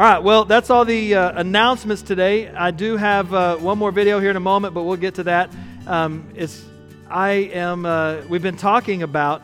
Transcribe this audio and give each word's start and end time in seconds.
All 0.00 0.06
right, 0.06 0.22
well, 0.22 0.46
that's 0.46 0.70
all 0.70 0.86
the 0.86 1.14
uh, 1.14 1.38
announcements 1.38 2.00
today. 2.00 2.48
I 2.48 2.70
do 2.70 2.96
have 2.96 3.34
uh, 3.34 3.58
one 3.58 3.76
more 3.76 3.92
video 3.92 4.18
here 4.18 4.30
in 4.30 4.36
a 4.36 4.40
moment, 4.40 4.72
but 4.72 4.84
we'll 4.84 4.96
get 4.96 5.16
to 5.16 5.24
that. 5.24 5.54
Um, 5.86 6.26
it's, 6.34 6.64
I 7.10 7.32
am, 7.52 7.84
uh, 7.84 8.22
we've 8.26 8.40
been 8.40 8.56
talking 8.56 9.02
about 9.02 9.42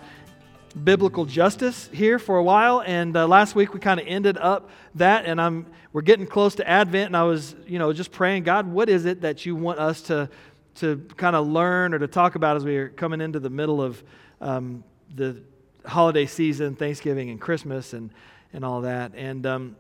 biblical 0.82 1.26
justice 1.26 1.90
here 1.92 2.18
for 2.18 2.38
a 2.38 2.42
while, 2.42 2.82
and 2.86 3.14
uh, 3.14 3.26
last 3.26 3.54
week 3.54 3.74
we 3.74 3.80
kind 3.80 4.00
of 4.00 4.06
ended 4.08 4.38
up 4.38 4.70
that, 4.94 5.26
and 5.26 5.42
I'm, 5.42 5.66
we're 5.92 6.00
getting 6.00 6.26
close 6.26 6.54
to 6.54 6.66
Advent, 6.66 7.08
and 7.08 7.18
I 7.18 7.24
was, 7.24 7.54
you 7.66 7.78
know, 7.78 7.92
just 7.92 8.10
praying, 8.10 8.44
God, 8.44 8.66
what 8.66 8.88
is 8.88 9.04
it 9.04 9.20
that 9.20 9.44
you 9.44 9.56
want 9.56 9.78
us 9.78 10.00
to, 10.04 10.30
to 10.76 11.06
kind 11.18 11.36
of 11.36 11.46
learn 11.46 11.92
or 11.92 11.98
to 11.98 12.08
talk 12.08 12.34
about 12.34 12.56
as 12.56 12.64
we 12.64 12.78
are 12.78 12.88
coming 12.88 13.20
into 13.20 13.40
the 13.40 13.50
middle 13.50 13.82
of 13.82 14.02
um, 14.40 14.84
the 15.14 15.36
holiday 15.84 16.24
season, 16.24 16.76
Thanksgiving 16.76 17.28
and 17.28 17.38
Christmas, 17.38 17.92
and, 17.92 18.08
and 18.54 18.64
all 18.64 18.80
that. 18.80 19.12
And, 19.14 19.44
um, 19.44 19.76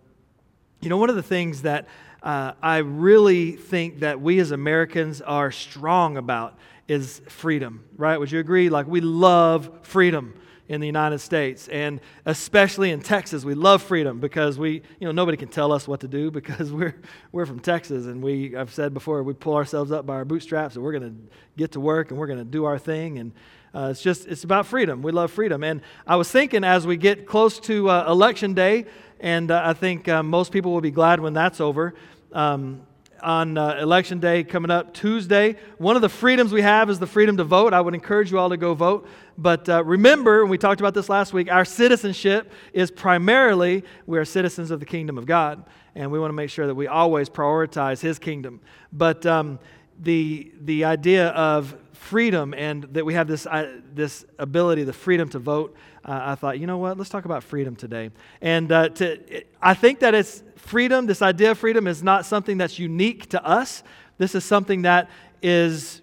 you 0.80 0.88
know, 0.88 0.96
one 0.96 1.10
of 1.10 1.16
the 1.16 1.22
things 1.22 1.62
that 1.62 1.86
uh, 2.22 2.52
I 2.62 2.78
really 2.78 3.52
think 3.52 4.00
that 4.00 4.20
we 4.20 4.38
as 4.40 4.50
Americans 4.50 5.20
are 5.20 5.50
strong 5.50 6.16
about 6.16 6.58
is 6.88 7.20
freedom, 7.28 7.84
right? 7.96 8.18
Would 8.18 8.30
you 8.30 8.40
agree? 8.40 8.68
Like, 8.68 8.86
we 8.86 9.00
love 9.00 9.70
freedom 9.82 10.34
in 10.68 10.80
the 10.80 10.86
United 10.86 11.20
States, 11.20 11.68
and 11.68 12.00
especially 12.24 12.90
in 12.90 13.00
Texas, 13.00 13.44
we 13.44 13.54
love 13.54 13.80
freedom 13.82 14.18
because 14.18 14.58
we, 14.58 14.82
you 14.98 15.06
know, 15.06 15.12
nobody 15.12 15.36
can 15.36 15.48
tell 15.48 15.70
us 15.72 15.86
what 15.86 16.00
to 16.00 16.08
do 16.08 16.30
because 16.32 16.72
we're 16.72 16.96
we're 17.32 17.46
from 17.46 17.60
Texas, 17.60 18.06
and 18.06 18.22
we, 18.22 18.56
I've 18.56 18.74
said 18.74 18.92
before, 18.92 19.22
we 19.22 19.32
pull 19.32 19.54
ourselves 19.54 19.92
up 19.92 20.06
by 20.06 20.14
our 20.14 20.24
bootstraps, 20.24 20.74
and 20.74 20.84
we're 20.84 20.92
going 20.92 21.04
to 21.04 21.36
get 21.56 21.72
to 21.72 21.80
work, 21.80 22.10
and 22.10 22.18
we're 22.18 22.26
going 22.26 22.40
to 22.40 22.44
do 22.44 22.64
our 22.64 22.78
thing, 22.78 23.18
and 23.18 23.32
uh, 23.74 23.88
it's 23.90 24.02
just 24.02 24.26
it's 24.26 24.42
about 24.42 24.66
freedom. 24.66 25.02
We 25.02 25.12
love 25.12 25.30
freedom, 25.30 25.62
and 25.62 25.82
I 26.06 26.16
was 26.16 26.30
thinking 26.30 26.64
as 26.64 26.86
we 26.86 26.96
get 26.96 27.26
close 27.26 27.60
to 27.60 27.90
uh, 27.90 28.10
election 28.10 28.54
day 28.54 28.86
and 29.20 29.50
uh, 29.50 29.62
I 29.64 29.72
think 29.72 30.08
uh, 30.08 30.22
most 30.22 30.52
people 30.52 30.72
will 30.72 30.80
be 30.80 30.90
glad 30.90 31.20
when 31.20 31.32
that's 31.32 31.60
over. 31.60 31.94
Um, 32.32 32.82
on 33.22 33.56
uh, 33.56 33.78
election 33.80 34.20
day 34.20 34.44
coming 34.44 34.70
up 34.70 34.92
Tuesday, 34.92 35.56
one 35.78 35.96
of 35.96 36.02
the 36.02 36.08
freedoms 36.08 36.52
we 36.52 36.62
have 36.62 36.90
is 36.90 36.98
the 36.98 37.06
freedom 37.06 37.36
to 37.38 37.44
vote. 37.44 37.72
I 37.72 37.80
would 37.80 37.94
encourage 37.94 38.30
you 38.30 38.38
all 38.38 38.50
to 38.50 38.56
go 38.56 38.74
vote. 38.74 39.08
But 39.38 39.68
uh, 39.68 39.82
remember, 39.84 40.42
and 40.42 40.50
we 40.50 40.58
talked 40.58 40.80
about 40.80 40.94
this 40.94 41.08
last 41.08 41.32
week, 41.32 41.50
our 41.50 41.64
citizenship 41.64 42.52
is 42.72 42.90
primarily 42.90 43.84
we 44.06 44.18
are 44.18 44.24
citizens 44.24 44.70
of 44.70 44.80
the 44.80 44.86
kingdom 44.86 45.18
of 45.18 45.26
God, 45.26 45.64
and 45.94 46.10
we 46.10 46.18
want 46.18 46.28
to 46.28 46.34
make 46.34 46.50
sure 46.50 46.66
that 46.66 46.74
we 46.74 46.86
always 46.86 47.28
prioritize 47.28 48.00
His 48.00 48.18
kingdom. 48.18 48.60
But 48.92 49.24
um, 49.24 49.58
the 49.98 50.52
the 50.60 50.84
idea 50.84 51.28
of 51.28 51.74
freedom 51.96 52.54
and 52.54 52.84
that 52.92 53.04
we 53.04 53.14
have 53.14 53.26
this, 53.26 53.46
uh, 53.46 53.80
this 53.94 54.24
ability, 54.38 54.84
the 54.84 54.92
freedom 54.92 55.28
to 55.30 55.38
vote, 55.38 55.74
uh, 56.06 56.20
I 56.22 56.34
thought, 56.36 56.60
you 56.60 56.68
know 56.68 56.78
what, 56.78 56.96
let's 56.96 57.10
talk 57.10 57.24
about 57.24 57.42
freedom 57.42 57.74
today. 57.74 58.10
And 58.40 58.70
uh, 58.70 58.90
to, 58.90 59.44
I 59.60 59.74
think 59.74 59.98
that 60.00 60.14
it's 60.14 60.44
freedom, 60.54 61.06
this 61.06 61.20
idea 61.20 61.50
of 61.50 61.58
freedom 61.58 61.88
is 61.88 62.02
not 62.02 62.24
something 62.24 62.58
that's 62.58 62.78
unique 62.78 63.28
to 63.30 63.44
us. 63.44 63.82
This 64.16 64.36
is 64.36 64.44
something 64.44 64.82
that 64.82 65.10
is, 65.42 66.02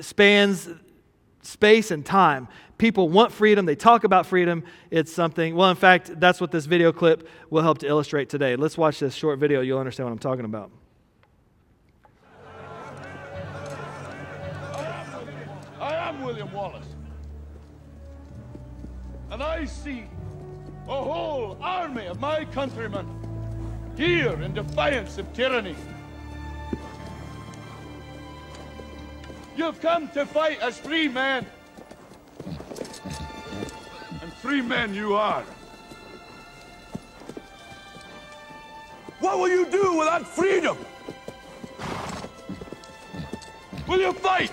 spans 0.00 0.68
space 1.42 1.92
and 1.92 2.04
time. 2.04 2.48
People 2.78 3.08
want 3.08 3.30
freedom, 3.30 3.64
they 3.64 3.76
talk 3.76 4.02
about 4.02 4.26
freedom. 4.26 4.64
It's 4.90 5.12
something, 5.12 5.54
well, 5.54 5.70
in 5.70 5.76
fact, 5.76 6.18
that's 6.18 6.40
what 6.40 6.50
this 6.50 6.66
video 6.66 6.92
clip 6.92 7.28
will 7.48 7.62
help 7.62 7.78
to 7.78 7.86
illustrate 7.86 8.28
today. 8.28 8.56
Let's 8.56 8.76
watch 8.76 8.98
this 8.98 9.14
short 9.14 9.38
video, 9.38 9.60
you'll 9.60 9.78
understand 9.78 10.08
what 10.08 10.12
I'm 10.12 10.18
talking 10.18 10.44
about. 10.44 10.72
I 15.80 15.94
am 15.94 16.22
William 16.24 16.52
Wallace. 16.52 16.93
And 19.34 19.42
I 19.42 19.64
see 19.64 20.04
a 20.86 20.94
whole 20.94 21.58
army 21.60 22.06
of 22.06 22.20
my 22.20 22.44
countrymen 22.44 23.04
here 23.96 24.40
in 24.40 24.54
defiance 24.54 25.18
of 25.18 25.32
tyranny. 25.32 25.74
You've 29.56 29.80
come 29.80 30.06
to 30.10 30.24
fight 30.24 30.60
as 30.62 30.78
free 30.78 31.08
men. 31.08 31.44
And 34.22 34.32
free 34.34 34.62
men 34.62 34.94
you 34.94 35.14
are. 35.14 35.42
What 39.18 39.40
will 39.40 39.48
you 39.48 39.66
do 39.66 39.98
without 39.98 40.28
freedom? 40.28 40.78
Will 43.88 43.98
you 43.98 44.12
fight? 44.12 44.52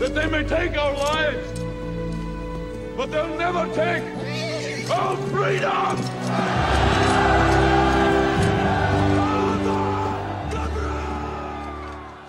that 0.00 0.14
they 0.14 0.26
may 0.26 0.42
take 0.42 0.78
our 0.78 0.94
lives, 0.94 1.60
but 2.96 3.10
they'll 3.10 3.36
never 3.36 3.66
take 3.74 4.02
our 4.90 5.16
freedom! 5.28 5.96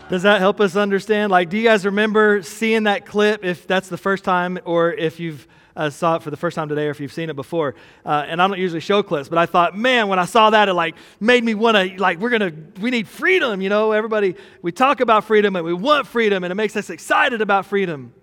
Does 0.10 0.24
that 0.24 0.42
help 0.42 0.60
us 0.60 0.76
understand? 0.76 1.32
Like, 1.32 1.48
do 1.48 1.58
you 1.58 1.64
guys 1.64 1.86
remember 1.86 2.42
seeing 2.42 2.84
that 2.84 3.06
clip 3.06 3.46
if 3.46 3.66
that's 3.66 3.88
the 3.88 3.98
first 3.98 4.26
time 4.26 4.60
or 4.66 4.92
if 4.92 5.22
you've 5.22 5.48
uh, 5.76 5.90
saw 5.90 6.16
it 6.16 6.24
for 6.24 6.32
the 6.32 6.38
first 6.38 6.56
time 6.56 6.70
today 6.70 6.88
or 6.88 6.92
if 6.92 7.00
you've 7.00 7.14
seen 7.14 7.30
it 7.30 7.36
before. 7.36 7.76
Uh, 8.06 8.26
and 8.28 8.42
I 8.42 8.48
don't 8.48 8.60
usually 8.60 8.80
show 8.80 9.04
clips, 9.04 9.30
but 9.30 9.38
I 9.38 9.46
thought, 9.46 9.78
man, 9.78 10.08
when 10.08 10.20
I 10.20 10.26
saw 10.26 10.50
that, 10.50 10.70
it 10.70 10.74
like 10.74 10.96
made 11.20 11.44
me 11.44 11.54
want 11.54 11.78
to, 11.78 12.02
like, 12.02 12.20
we're 12.20 12.30
going 12.30 12.42
to, 12.42 12.82
we 12.82 12.92
need 12.92 13.08
freedom, 13.08 13.62
you 13.62 13.70
know? 13.70 13.92
Everybody, 13.92 14.36
we 14.62 14.72
talk 14.72 15.00
about 15.00 15.26
freedom 15.26 15.56
and 15.56 15.66
we 15.66 15.74
want 15.74 16.08
freedom 16.08 16.44
and 16.44 16.52
it 16.52 16.56
makes 16.56 16.76
us 16.76 16.90
excited 16.90 17.42
about 17.42 17.66
freedom. 17.66 18.14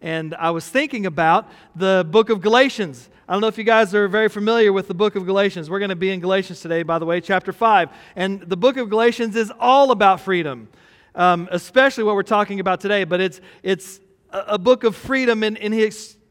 And 0.00 0.34
I 0.34 0.50
was 0.50 0.68
thinking 0.68 1.06
about 1.06 1.48
the 1.76 2.06
book 2.10 2.28
of 2.28 2.40
Galatians. 2.40 3.08
I 3.28 3.34
don't 3.34 3.40
know 3.40 3.46
if 3.46 3.56
you 3.56 3.64
guys 3.64 3.94
are 3.94 4.08
very 4.08 4.28
familiar 4.28 4.72
with 4.72 4.88
the 4.88 4.94
book 4.94 5.14
of 5.14 5.24
Galatians. 5.24 5.70
We're 5.70 5.78
going 5.78 5.90
to 5.90 5.96
be 5.96 6.10
in 6.10 6.18
Galatians 6.18 6.60
today, 6.60 6.82
by 6.82 6.98
the 6.98 7.06
way, 7.06 7.20
chapter 7.20 7.52
5. 7.52 7.88
And 8.16 8.40
the 8.40 8.56
book 8.56 8.76
of 8.76 8.90
Galatians 8.90 9.36
is 9.36 9.52
all 9.60 9.92
about 9.92 10.20
freedom, 10.20 10.68
um, 11.14 11.48
especially 11.52 12.02
what 12.02 12.16
we're 12.16 12.24
talking 12.24 12.58
about 12.58 12.80
today. 12.80 13.04
But 13.04 13.20
it's, 13.20 13.40
it's 13.62 14.00
a, 14.30 14.38
a 14.48 14.58
book 14.58 14.82
of 14.82 14.96
freedom, 14.96 15.44
and, 15.44 15.56
and 15.58 15.72
he 15.72 15.82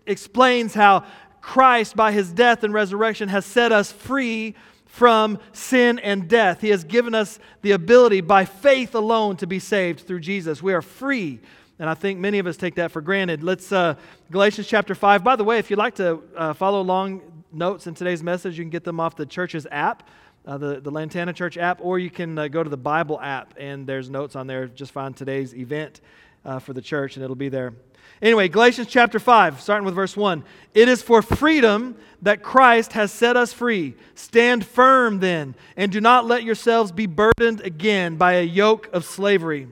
explains 0.05 0.73
how 0.73 1.05
Christ, 1.41 1.95
by 1.95 2.11
his 2.11 2.31
death 2.31 2.63
and 2.63 2.73
resurrection, 2.73 3.29
has 3.29 3.45
set 3.45 3.71
us 3.71 3.91
free 3.91 4.55
from 4.85 5.39
sin 5.53 5.99
and 5.99 6.27
death. 6.27 6.61
He 6.61 6.69
has 6.69 6.83
given 6.83 7.15
us 7.15 7.39
the 7.61 7.71
ability 7.71 8.21
by 8.21 8.45
faith 8.45 8.93
alone 8.93 9.37
to 9.37 9.47
be 9.47 9.57
saved 9.57 10.01
through 10.01 10.19
Jesus. 10.19 10.61
We 10.61 10.73
are 10.73 10.81
free. 10.81 11.39
And 11.79 11.89
I 11.89 11.93
think 11.93 12.19
many 12.19 12.39
of 12.39 12.45
us 12.45 12.57
take 12.57 12.75
that 12.75 12.91
for 12.91 13.01
granted. 13.01 13.41
Let's, 13.41 13.71
uh, 13.71 13.95
Galatians 14.29 14.67
chapter 14.67 14.93
5. 14.93 15.23
By 15.23 15.35
the 15.35 15.43
way, 15.43 15.57
if 15.57 15.69
you'd 15.69 15.79
like 15.79 15.95
to 15.95 16.21
uh, 16.35 16.53
follow 16.53 16.81
along 16.81 17.21
notes 17.51 17.87
in 17.87 17.95
today's 17.95 18.21
message, 18.21 18.57
you 18.57 18.63
can 18.63 18.69
get 18.69 18.83
them 18.83 18.99
off 18.99 19.15
the 19.15 19.25
church's 19.25 19.65
app, 19.71 20.07
uh, 20.45 20.57
the, 20.57 20.79
the 20.79 20.91
Lantana 20.91 21.33
Church 21.33 21.57
app, 21.57 21.79
or 21.81 21.97
you 21.97 22.09
can 22.09 22.37
uh, 22.37 22.47
go 22.49 22.61
to 22.63 22.69
the 22.69 22.77
Bible 22.77 23.19
app, 23.19 23.53
and 23.57 23.87
there's 23.87 24.09
notes 24.09 24.35
on 24.35 24.45
there. 24.45 24.67
Just 24.67 24.91
find 24.91 25.15
today's 25.15 25.55
event 25.55 26.01
uh, 26.45 26.59
for 26.59 26.73
the 26.73 26.81
church, 26.81 27.15
and 27.15 27.23
it'll 27.23 27.35
be 27.35 27.49
there. 27.49 27.73
Anyway, 28.21 28.47
Galatians 28.47 28.87
chapter 28.87 29.19
5, 29.19 29.59
starting 29.59 29.85
with 29.85 29.95
verse 29.95 30.15
1. 30.15 30.43
It 30.75 30.87
is 30.87 31.01
for 31.01 31.23
freedom 31.23 31.95
that 32.21 32.43
Christ 32.43 32.93
has 32.93 33.11
set 33.11 33.35
us 33.35 33.51
free. 33.51 33.95
Stand 34.13 34.63
firm 34.63 35.19
then, 35.19 35.55
and 35.75 35.91
do 35.91 35.99
not 35.99 36.27
let 36.27 36.43
yourselves 36.43 36.91
be 36.91 37.07
burdened 37.07 37.61
again 37.61 38.17
by 38.17 38.33
a 38.33 38.43
yoke 38.43 38.89
of 38.93 39.05
slavery. 39.05 39.67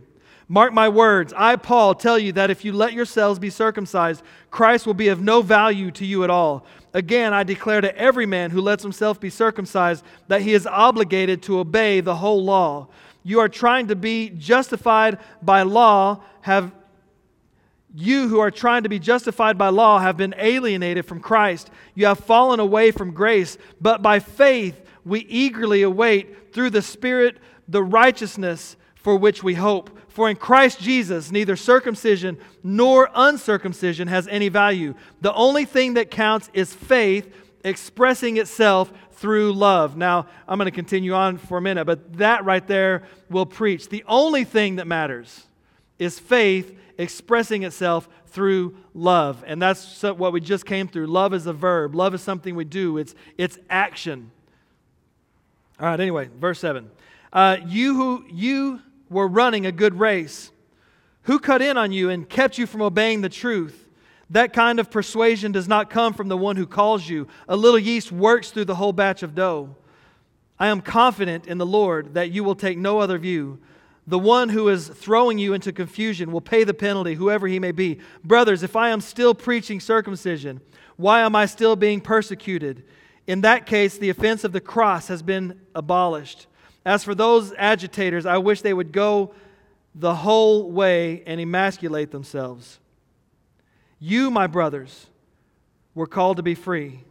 Mark 0.48 0.74
my 0.74 0.90
words. 0.90 1.32
I, 1.38 1.58
Paul, 1.58 1.94
tell 1.94 2.18
you 2.18 2.32
that 2.34 2.50
if 2.50 2.66
you 2.66 2.74
let 2.74 2.94
yourselves 2.94 3.38
be 3.38 3.52
circumcised, 3.52 4.24
Christ 4.50 4.88
will 4.88 4.96
be 4.96 5.10
of 5.10 5.22
no 5.22 5.44
value 5.44 5.92
to 5.92 6.06
you 6.06 6.24
at 6.24 6.32
all. 6.32 6.66
Again, 6.96 7.36
I 7.36 7.44
declare 7.44 7.82
to 7.82 7.96
every 7.96 8.26
man 8.26 8.50
who 8.50 8.62
lets 8.62 8.82
himself 8.82 9.20
be 9.20 9.30
circumcised 9.30 10.04
that 10.28 10.42
he 10.42 10.56
is 10.56 10.66
obligated 10.66 11.44
to 11.44 11.60
obey 11.60 12.02
the 12.02 12.16
whole 12.16 12.44
law. 12.44 12.88
You 13.22 13.42
are 13.42 13.50
trying 13.50 13.90
to 13.90 13.96
be 13.96 14.32
justified 14.32 15.20
by 15.44 15.62
law, 15.62 16.24
have 16.42 16.72
you 17.94 18.28
who 18.28 18.40
are 18.40 18.52
trying 18.52 18.84
to 18.84 18.90
be 18.90 19.00
justified 19.00 19.58
by 19.58 19.70
law 19.70 20.00
have 20.00 20.18
been 20.18 20.36
alienated 20.38 21.06
from 21.06 21.20
Christ. 21.20 21.72
You 21.96 22.06
have 22.06 22.20
fallen 22.20 22.60
away 22.60 22.92
from 22.92 23.14
grace, 23.14 23.58
but 23.82 24.02
by 24.02 24.20
faith 24.20 24.80
we 25.04 25.22
eagerly 25.22 25.82
await 25.82 26.54
through 26.54 26.70
the 26.70 26.82
Spirit 26.82 27.38
the 27.68 27.84
righteousness 27.84 28.76
for 28.96 29.16
which 29.16 29.44
we 29.44 29.56
hope. 29.56 29.98
For 30.10 30.30
in 30.30 30.36
Christ 30.36 30.80
Jesus, 30.80 31.32
neither 31.32 31.56
circumcision 31.56 32.38
nor 32.64 33.10
uncircumcision 33.16 34.08
has 34.08 34.28
any 34.28 34.50
value. 34.50 34.94
The 35.22 35.34
only 35.34 35.66
thing 35.66 35.96
that 35.96 36.12
counts 36.12 36.50
is 36.54 36.74
faith 36.74 37.34
expressing 37.64 38.38
itself 38.38 38.92
through 39.14 39.54
love. 39.54 39.98
Now, 39.98 40.28
I'm 40.48 40.58
going 40.58 40.66
to 40.66 40.72
continue 40.72 41.14
on 41.14 41.38
for 41.38 41.58
a 41.58 41.62
minute, 41.62 41.86
but 41.86 42.18
that 42.18 42.46
right 42.46 42.66
there 42.66 43.04
will 43.30 43.46
preach. 43.46 43.90
The 43.90 44.04
only 44.08 44.44
thing 44.44 44.78
that 44.78 44.88
matters 44.88 45.46
is 45.98 46.20
faith 46.20 46.79
expressing 47.00 47.64
itself 47.64 48.08
through 48.28 48.78
love. 48.94 49.44
And 49.48 49.60
that's 49.60 50.04
what 50.04 50.34
we 50.34 50.42
just 50.42 50.66
came 50.66 50.88
through. 50.88 51.08
Love 51.08 51.34
is 51.34 51.48
a 51.48 51.54
verb, 51.54 51.96
love 51.96 52.14
is 52.14 52.22
something 52.22 52.56
we 52.56 52.66
do, 52.66 52.98
it's, 53.00 53.16
it's 53.38 53.58
action. 53.70 54.32
All 55.80 55.88
right, 55.88 56.00
anyway, 56.00 56.30
verse 56.40 56.60
7. 56.60 56.92
Uh, 57.32 57.58
you 57.66 57.96
who 57.96 58.26
you 58.30 58.82
were 59.10 59.28
running 59.28 59.66
a 59.66 59.72
good 59.72 59.98
race, 59.98 60.52
who 61.24 61.40
cut 61.40 61.62
in 61.62 61.78
on 61.78 61.92
you 61.92 62.10
and 62.10 62.28
kept 62.28 62.58
you 62.58 62.68
from 62.68 62.82
obeying 62.82 63.22
the 63.22 63.30
truth? 63.30 63.88
That 64.32 64.54
kind 64.54 64.80
of 64.80 64.92
persuasion 64.92 65.52
does 65.52 65.68
not 65.68 65.90
come 65.90 66.14
from 66.14 66.28
the 66.28 66.38
one 66.38 66.56
who 66.56 66.68
calls 66.68 67.08
you. 67.08 67.28
A 67.48 67.56
little 67.56 67.80
yeast 67.80 68.12
works 68.12 68.52
through 68.52 68.66
the 68.66 68.76
whole 68.76 68.94
batch 68.94 69.24
of 69.24 69.34
dough. 69.34 69.76
I 70.60 70.68
am 70.68 70.82
confident 70.82 71.48
in 71.48 71.58
the 71.58 71.66
Lord 71.66 72.16
that 72.16 72.32
you 72.32 72.44
will 72.44 72.56
take 72.56 72.78
no 72.78 73.00
other 73.00 73.18
view. 73.18 73.60
The 74.10 74.18
one 74.18 74.50
who 74.50 74.70
is 74.70 74.88
throwing 74.88 75.38
you 75.38 75.54
into 75.54 75.72
confusion 75.72 76.32
will 76.32 76.42
pay 76.42 76.64
the 76.64 76.74
penalty, 76.74 77.14
whoever 77.14 77.48
he 77.48 77.60
may 77.60 77.72
be. 77.72 78.00
Brothers, 78.24 78.64
if 78.64 78.76
I 78.76 78.90
am 78.90 79.02
still 79.02 79.36
preaching 79.36 79.80
circumcision, 79.80 80.62
why 80.98 81.20
am 81.20 81.36
I 81.36 81.46
still 81.46 81.76
being 81.76 82.02
persecuted? 82.02 82.84
In 83.28 83.42
that 83.42 83.68
case, 83.68 84.00
the 84.00 84.10
offense 84.10 84.44
of 84.44 84.52
the 84.52 84.62
cross 84.62 85.10
has 85.10 85.22
been 85.22 85.62
abolished. 85.76 86.48
As 86.84 87.04
for 87.04 87.14
those 87.14 87.54
agitators, 87.56 88.26
I 88.26 88.40
wish 88.40 88.62
they 88.62 88.74
would 88.74 88.92
go 88.92 89.36
the 89.94 90.16
whole 90.16 90.72
way 90.72 91.22
and 91.28 91.40
emasculate 91.40 92.10
themselves. 92.10 92.80
You, 94.00 94.32
my 94.32 94.48
brothers, 94.48 95.06
were 95.94 96.08
called 96.08 96.38
to 96.38 96.44
be 96.44 96.56
free. 96.56 97.02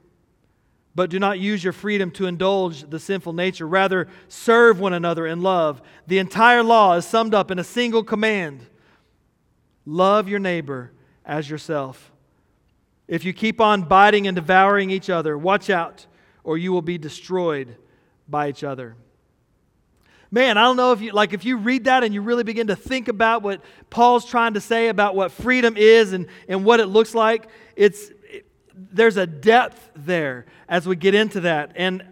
But 0.99 1.11
do 1.11 1.21
not 1.21 1.39
use 1.39 1.63
your 1.63 1.73
freedom 1.73 2.11
to 2.11 2.27
indulge 2.27 2.91
the 2.91 2.99
sinful 2.99 3.33
nature. 3.33 3.69
Rather, 3.69 4.09
serve 4.27 4.81
one 4.81 4.93
another 4.93 5.29
in 5.29 5.43
love. 5.43 5.81
The 6.09 6.19
entire 6.19 6.65
law 6.65 6.95
is 6.95 7.07
summed 7.07 7.35
up 7.35 7.53
in 7.53 7.61
a 7.61 7.63
single 7.63 8.03
command 8.03 8.67
love 9.87 10.29
your 10.29 10.41
neighbor 10.41 10.91
as 11.25 11.49
yourself. 11.49 12.11
If 13.07 13.25
you 13.25 13.33
keep 13.33 13.61
on 13.61 13.83
biting 13.83 14.27
and 14.27 14.35
devouring 14.35 14.91
each 14.91 15.09
other, 15.09 15.39
watch 15.39 15.71
out, 15.71 16.05
or 16.43 16.59
you 16.59 16.73
will 16.73 16.83
be 16.83 16.99
destroyed 16.99 17.77
by 18.29 18.49
each 18.49 18.65
other. 18.65 18.97
Man, 20.33 20.59
I 20.59 20.63
don't 20.63 20.77
know 20.77 20.91
if 20.91 21.01
you 21.01 21.13
like 21.13 21.33
if 21.33 21.45
you 21.45 21.59
read 21.59 21.85
that 21.85 22.03
and 22.03 22.13
you 22.13 22.23
really 22.23 22.43
begin 22.43 22.67
to 22.67 22.77
think 22.77 23.07
about 23.07 23.43
what 23.43 23.63
Paul's 23.89 24.25
trying 24.25 24.55
to 24.55 24.61
say 24.61 24.89
about 24.89 25.15
what 25.15 25.31
freedom 25.31 25.77
is 25.77 26.13
and, 26.13 26.27
and 26.49 26.65
what 26.65 26.81
it 26.81 26.87
looks 26.87 27.15
like, 27.15 27.49
it's 27.77 28.11
it, 28.11 28.18
there's 28.93 29.17
a 29.17 29.27
depth 29.27 29.91
there 29.95 30.47
as 30.69 30.87
we 30.87 30.97
get 30.97 31.15
into 31.15 31.41
that. 31.41 31.73
And 31.77 32.05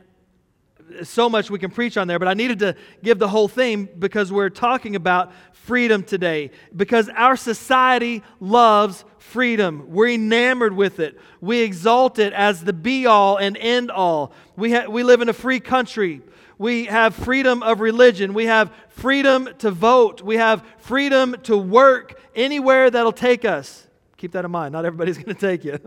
so 1.02 1.28
much 1.28 1.50
we 1.50 1.58
can 1.58 1.70
preach 1.70 1.96
on 1.96 2.08
there, 2.08 2.18
but 2.18 2.28
I 2.28 2.34
needed 2.34 2.60
to 2.60 2.76
give 3.02 3.18
the 3.18 3.28
whole 3.28 3.48
thing 3.48 3.88
because 3.98 4.32
we're 4.32 4.50
talking 4.50 4.96
about 4.96 5.32
freedom 5.52 6.02
today. 6.02 6.50
Because 6.74 7.08
our 7.10 7.36
society 7.36 8.22
loves 8.40 9.04
freedom. 9.18 9.86
We're 9.88 10.10
enamored 10.10 10.74
with 10.74 11.00
it. 11.00 11.18
We 11.40 11.60
exalt 11.60 12.18
it 12.18 12.32
as 12.32 12.62
the 12.64 12.72
be 12.72 13.06
all 13.06 13.36
and 13.36 13.56
end 13.56 13.90
all. 13.90 14.32
We, 14.56 14.72
ha- 14.72 14.86
we 14.88 15.02
live 15.02 15.20
in 15.20 15.28
a 15.28 15.34
free 15.34 15.60
country. 15.60 16.22
We 16.58 16.86
have 16.86 17.14
freedom 17.14 17.62
of 17.62 17.80
religion. 17.80 18.32
We 18.32 18.46
have 18.46 18.72
freedom 18.88 19.48
to 19.58 19.70
vote. 19.70 20.22
We 20.22 20.36
have 20.36 20.64
freedom 20.78 21.36
to 21.42 21.56
work 21.56 22.20
anywhere 22.34 22.90
that'll 22.90 23.12
take 23.12 23.44
us. 23.44 23.86
Keep 24.16 24.32
that 24.32 24.44
in 24.44 24.50
mind. 24.50 24.72
Not 24.72 24.84
everybody's 24.84 25.18
going 25.22 25.34
to 25.34 25.34
take 25.34 25.64
you. 25.64 25.78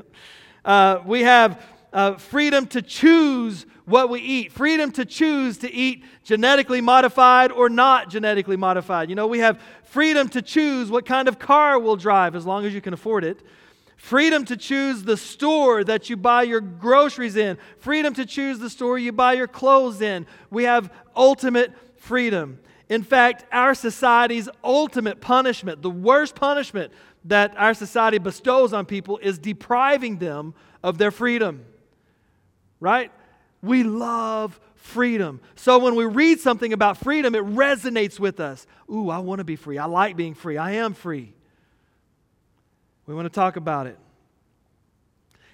Uh, 0.66 1.02
we 1.06 1.22
have 1.22 1.62
uh, 1.94 2.16
freedom 2.16 2.68
to 2.68 2.82
choose 2.82 3.66
what 3.86 4.10
we 4.10 4.20
eat, 4.20 4.52
freedom 4.52 4.92
to 4.92 5.04
choose 5.04 5.58
to 5.58 5.74
eat 5.74 6.04
genetically 6.24 6.80
modified 6.80 7.52
or 7.52 7.70
not 7.70 8.10
genetically 8.10 8.58
modified. 8.58 9.10
You 9.10 9.16
know, 9.16 9.26
we 9.26 9.40
have 9.40 9.60
freedom 9.84 10.30
to 10.30 10.42
choose 10.42 10.92
what 10.92 11.06
kind 11.06 11.28
of 11.28 11.40
car 11.40 11.80
we'll 11.80 11.96
drive 11.96 12.36
as 12.36 12.46
long 12.46 12.66
as 12.66 12.74
you 12.74 12.82
can 12.82 12.94
afford 12.94 13.24
it. 13.24 13.42
Freedom 13.98 14.46
to 14.46 14.56
choose 14.56 15.04
the 15.04 15.18
store 15.18 15.84
that 15.84 16.10
you 16.10 16.16
buy 16.16 16.44
your 16.44 16.62
groceries 16.62 17.36
in. 17.36 17.58
Freedom 17.80 18.14
to 18.14 18.26
choose 18.26 18.60
the 18.60 18.70
store 18.70 18.98
you 18.98 19.12
buy 19.12 19.34
your 19.34 19.48
clothes 19.48 20.02
in. 20.02 20.26
We 20.52 20.64
have 20.64 20.94
ultimate 21.16 21.74
freedom. 21.98 22.60
In 22.88 23.04
fact, 23.04 23.46
our 23.52 23.76
society's 23.76 24.48
ultimate 24.64 25.20
punishment, 25.20 25.82
the 25.82 25.90
worst 25.90 26.34
punishment 26.34 26.94
that 27.26 27.58
our 27.58 27.74
society 27.74 28.18
bestows 28.18 28.74
on 28.74 28.86
people, 28.86 29.18
is 29.18 29.38
depriving 29.38 30.18
them 30.18 30.54
of 30.84 30.98
their 30.98 31.12
freedom. 31.12 31.66
Right? 32.80 33.12
We 33.62 33.84
love 33.84 34.60
freedom. 34.76 35.42
So 35.56 35.80
when 35.80 35.96
we 35.96 36.06
read 36.06 36.40
something 36.40 36.72
about 36.72 36.98
freedom, 36.98 37.36
it 37.36 37.44
resonates 37.44 38.20
with 38.20 38.40
us. 38.40 38.66
Ooh, 38.90 39.10
I 39.10 39.20
want 39.20 39.40
to 39.40 39.44
be 39.44 39.56
free. 39.56 39.78
I 39.78 39.86
like 39.86 40.16
being 40.16 40.34
free. 40.34 40.58
I 40.58 40.72
am 40.72 40.94
free. 40.94 41.34
We 43.06 43.14
want 43.14 43.26
to 43.26 43.34
talk 43.34 43.56
about 43.56 43.88
it. 43.88 43.98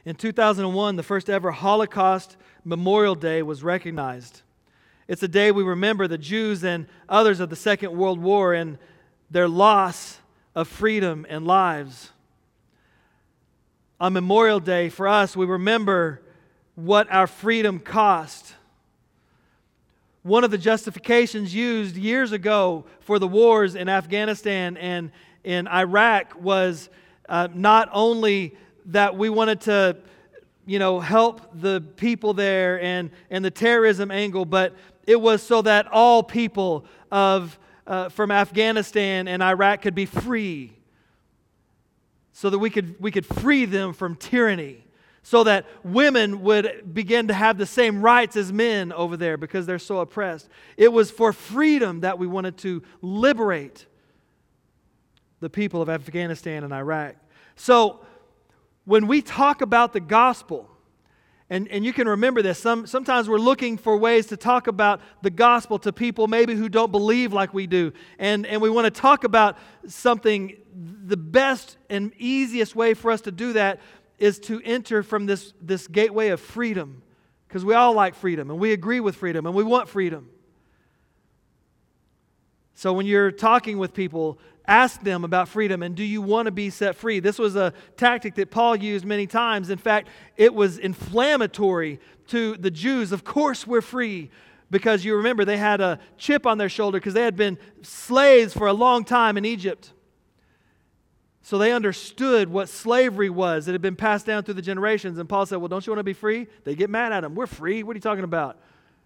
In 0.05 0.15
2001, 0.15 0.97
the 0.97 1.03
first 1.03 1.29
ever 1.29 1.51
Holocaust 1.51 2.37
Memorial 2.63 3.15
Day 3.15 3.41
was 3.41 3.63
recognized. 3.63 4.43
It's 5.07 5.23
a 5.23 5.27
day 5.27 5.51
we 5.51 5.63
remember 5.63 6.07
the 6.07 6.17
Jews 6.17 6.63
and 6.63 6.87
others 7.09 7.39
of 7.39 7.49
the 7.49 7.55
Second 7.55 7.97
World 7.97 8.19
War 8.19 8.53
and 8.53 8.77
their 9.31 9.47
loss 9.47 10.19
of 10.55 10.67
freedom 10.67 11.25
and 11.29 11.45
lives. 11.45 12.11
On 13.99 14.13
Memorial 14.13 14.59
Day, 14.59 14.89
for 14.89 15.07
us, 15.07 15.35
we 15.35 15.45
remember 15.45 16.21
what 16.75 17.11
our 17.11 17.27
freedom 17.27 17.79
cost. 17.79 18.53
One 20.23 20.43
of 20.43 20.51
the 20.51 20.57
justifications 20.57 21.53
used 21.53 21.95
years 21.95 22.31
ago 22.31 22.85
for 23.01 23.19
the 23.19 23.27
wars 23.27 23.75
in 23.75 23.87
Afghanistan 23.87 24.75
and 24.77 25.11
in 25.43 25.67
Iraq 25.67 26.41
was 26.41 26.89
uh, 27.29 27.47
not 27.53 27.89
only 27.93 28.57
that 28.87 29.15
we 29.17 29.29
wanted 29.29 29.61
to, 29.61 29.97
you 30.65 30.79
know, 30.79 30.99
help 30.99 31.41
the 31.53 31.81
people 31.95 32.33
there 32.33 32.81
and, 32.81 33.11
and 33.29 33.45
the 33.45 33.51
terrorism 33.51 34.09
angle, 34.09 34.45
but 34.45 34.73
it 35.05 35.19
was 35.19 35.43
so 35.43 35.61
that 35.61 35.87
all 35.91 36.23
people 36.23 36.85
of, 37.11 37.57
uh, 37.87 38.09
from 38.09 38.31
Afghanistan 38.31 39.27
and 39.27 39.43
Iraq 39.43 39.81
could 39.81 39.95
be 39.95 40.05
free. 40.05 40.73
So 42.33 42.49
that 42.49 42.59
we 42.59 42.69
could, 42.69 42.99
we 42.99 43.11
could 43.11 43.25
free 43.25 43.65
them 43.65 43.93
from 43.93 44.15
tyranny. 44.15 44.85
So 45.23 45.43
that 45.45 45.65
women 45.83 46.43
would 46.43 46.93
begin 46.93 47.29
to 47.29 47.33
have 47.33 47.57
the 47.57 47.65
same 47.65 48.01
rights 48.01 48.35
as 48.35 48.53
men 48.53 48.91
over 48.91 49.17
there 49.17 49.37
because 49.37 49.65
they're 49.65 49.79
so 49.79 49.99
oppressed. 49.99 50.49
It 50.77 50.93
was 50.93 51.09
for 51.09 51.33
freedom 51.33 52.01
that 52.01 52.19
we 52.19 52.27
wanted 52.27 52.57
to 52.57 52.83
liberate 53.01 53.87
the 55.39 55.49
people 55.49 55.81
of 55.81 55.89
Afghanistan 55.89 56.63
and 56.63 56.71
Iraq. 56.71 57.15
So, 57.55 58.01
when 58.85 59.07
we 59.07 59.23
talk 59.23 59.61
about 59.61 59.93
the 59.93 59.99
gospel, 59.99 60.69
and, 61.49 61.67
and 61.67 61.85
you 61.85 61.93
can 61.93 62.07
remember 62.07 62.41
this, 62.41 62.57
some, 62.57 62.87
sometimes 62.87 63.29
we're 63.29 63.37
looking 63.37 63.77
for 63.77 63.95
ways 63.97 64.25
to 64.27 64.37
talk 64.37 64.65
about 64.65 64.99
the 65.21 65.29
gospel 65.29 65.77
to 65.79 65.93
people 65.93 66.27
maybe 66.27 66.55
who 66.55 66.69
don't 66.69 66.91
believe 66.91 67.33
like 67.33 67.53
we 67.53 67.67
do. 67.67 67.93
And, 68.17 68.47
and 68.47 68.61
we 68.61 68.69
want 68.71 68.85
to 68.85 69.01
talk 69.01 69.23
about 69.23 69.57
something, 69.87 70.57
the 70.73 71.17
best 71.17 71.77
and 71.87 72.13
easiest 72.17 72.75
way 72.75 72.95
for 72.95 73.11
us 73.11 73.21
to 73.21 73.31
do 73.31 73.53
that 73.53 73.79
is 74.17 74.39
to 74.39 74.59
enter 74.65 75.03
from 75.03 75.27
this, 75.27 75.53
this 75.61 75.87
gateway 75.87 76.29
of 76.29 76.39
freedom. 76.39 77.03
Because 77.47 77.63
we 77.63 77.75
all 77.75 77.93
like 77.93 78.15
freedom 78.15 78.49
and 78.49 78.59
we 78.59 78.73
agree 78.73 78.99
with 78.99 79.15
freedom 79.15 79.45
and 79.45 79.53
we 79.53 79.63
want 79.63 79.87
freedom. 79.87 80.29
So 82.73 82.91
when 82.91 83.05
you're 83.05 83.31
talking 83.31 83.77
with 83.77 83.93
people, 83.93 84.39
ask 84.67 85.01
them 85.01 85.23
about 85.23 85.47
freedom 85.47 85.83
and 85.83 85.95
do 85.95 86.03
you 86.03 86.21
want 86.21 86.47
to 86.47 86.51
be 86.51 86.69
set 86.69 86.95
free? 86.95 87.19
This 87.19 87.39
was 87.39 87.55
a 87.55 87.73
tactic 87.97 88.35
that 88.35 88.51
Paul 88.51 88.75
used 88.75 89.05
many 89.05 89.27
times. 89.27 89.69
In 89.69 89.77
fact, 89.77 90.07
it 90.37 90.53
was 90.53 90.77
inflammatory 90.77 91.99
to 92.27 92.57
the 92.57 92.71
Jews. 92.71 93.11
Of 93.11 93.23
course, 93.23 93.67
we're 93.67 93.81
free 93.81 94.29
because 94.71 95.05
you 95.05 95.15
remember 95.15 95.45
they 95.45 95.57
had 95.57 95.81
a 95.81 95.99
chip 96.17 96.45
on 96.45 96.57
their 96.57 96.69
shoulder 96.69 96.99
because 96.99 97.13
they 97.13 97.23
had 97.23 97.35
been 97.35 97.57
slaves 97.81 98.53
for 98.53 98.67
a 98.67 98.73
long 98.73 99.03
time 99.03 99.37
in 99.37 99.45
Egypt. 99.45 99.91
So 101.45 101.59
they 101.59 101.71
understood 101.71 102.49
what 102.49 102.69
slavery 102.69 103.29
was. 103.29 103.67
It 103.67 103.73
had 103.73 103.81
been 103.81 103.95
passed 103.95 104.25
down 104.25 104.43
through 104.43 104.55
the 104.55 104.63
generations. 104.63 105.19
And 105.19 105.29
Paul 105.29 105.45
said, 105.45 105.57
Well, 105.57 105.67
don't 105.67 105.85
you 105.85 105.91
want 105.91 105.99
to 105.99 106.03
be 106.03 106.13
free? 106.13 106.47
They 106.63 106.73
get 106.73 106.89
mad 106.89 107.13
at 107.13 107.23
him. 107.23 107.35
We're 107.35 107.45
free. 107.45 107.83
What 107.83 107.91
are 107.91 107.97
you 107.97 108.01
talking 108.01 108.23
about? 108.23 108.57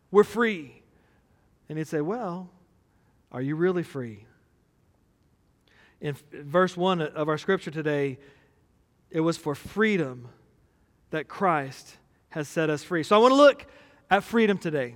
We're 0.09 0.23
free. 0.23 0.81
And 1.67 1.77
he'd 1.77 1.87
say, 1.87 1.99
Well, 1.99 2.49
are 3.33 3.41
you 3.41 3.57
really 3.57 3.83
free? 3.83 4.25
In 6.01 6.15
verse 6.31 6.77
1 6.77 7.01
of 7.01 7.27
our 7.27 7.37
scripture 7.37 7.71
today, 7.71 8.19
it 9.11 9.19
was 9.19 9.37
for 9.37 9.55
freedom 9.55 10.29
that 11.09 11.27
Christ 11.27 11.97
has 12.29 12.47
set 12.47 12.69
us 12.69 12.83
free. 12.83 13.03
So 13.03 13.15
I 13.15 13.19
want 13.19 13.31
to 13.31 13.35
look 13.35 13.65
at 14.09 14.23
freedom 14.23 14.57
today. 14.57 14.95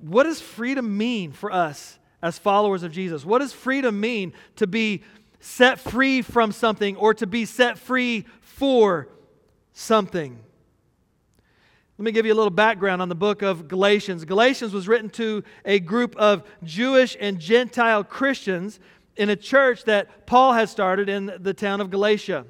What 0.00 0.24
does 0.24 0.40
freedom 0.40 0.96
mean 0.96 1.32
for 1.32 1.50
us 1.50 1.98
as 2.20 2.38
followers 2.38 2.82
of 2.82 2.92
Jesus? 2.92 3.24
What 3.24 3.38
does 3.38 3.52
freedom 3.52 3.98
mean 3.98 4.32
to 4.56 4.66
be 4.66 5.02
set 5.40 5.78
free 5.78 6.20
from 6.20 6.52
something 6.52 6.96
or 6.96 7.14
to 7.14 7.26
be 7.26 7.44
set 7.44 7.78
free 7.78 8.26
for 8.40 9.08
something? 9.72 10.38
Let 11.96 12.04
me 12.04 12.12
give 12.12 12.26
you 12.26 12.32
a 12.32 12.36
little 12.36 12.50
background 12.50 13.02
on 13.02 13.08
the 13.08 13.16
book 13.16 13.42
of 13.42 13.66
Galatians. 13.66 14.24
Galatians 14.24 14.72
was 14.72 14.86
written 14.86 15.10
to 15.10 15.42
a 15.64 15.80
group 15.80 16.14
of 16.16 16.44
Jewish 16.62 17.16
and 17.18 17.40
Gentile 17.40 18.04
Christians 18.04 18.78
in 19.18 19.28
a 19.28 19.36
church 19.36 19.84
that 19.84 20.26
Paul 20.26 20.52
had 20.54 20.68
started 20.68 21.08
in 21.08 21.32
the 21.40 21.52
town 21.52 21.80
of 21.80 21.90
Galatia. 21.90 22.46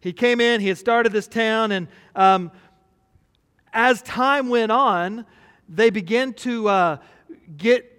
He 0.00 0.12
came 0.12 0.40
in, 0.40 0.60
he 0.60 0.68
had 0.68 0.78
started 0.78 1.12
this 1.12 1.26
town, 1.26 1.72
and 1.72 1.88
um, 2.14 2.52
as 3.72 4.02
time 4.02 4.50
went 4.50 4.70
on, 4.70 5.24
they 5.66 5.88
began 5.88 6.34
to 6.34 6.68
uh, 6.68 6.96
get 7.56 7.90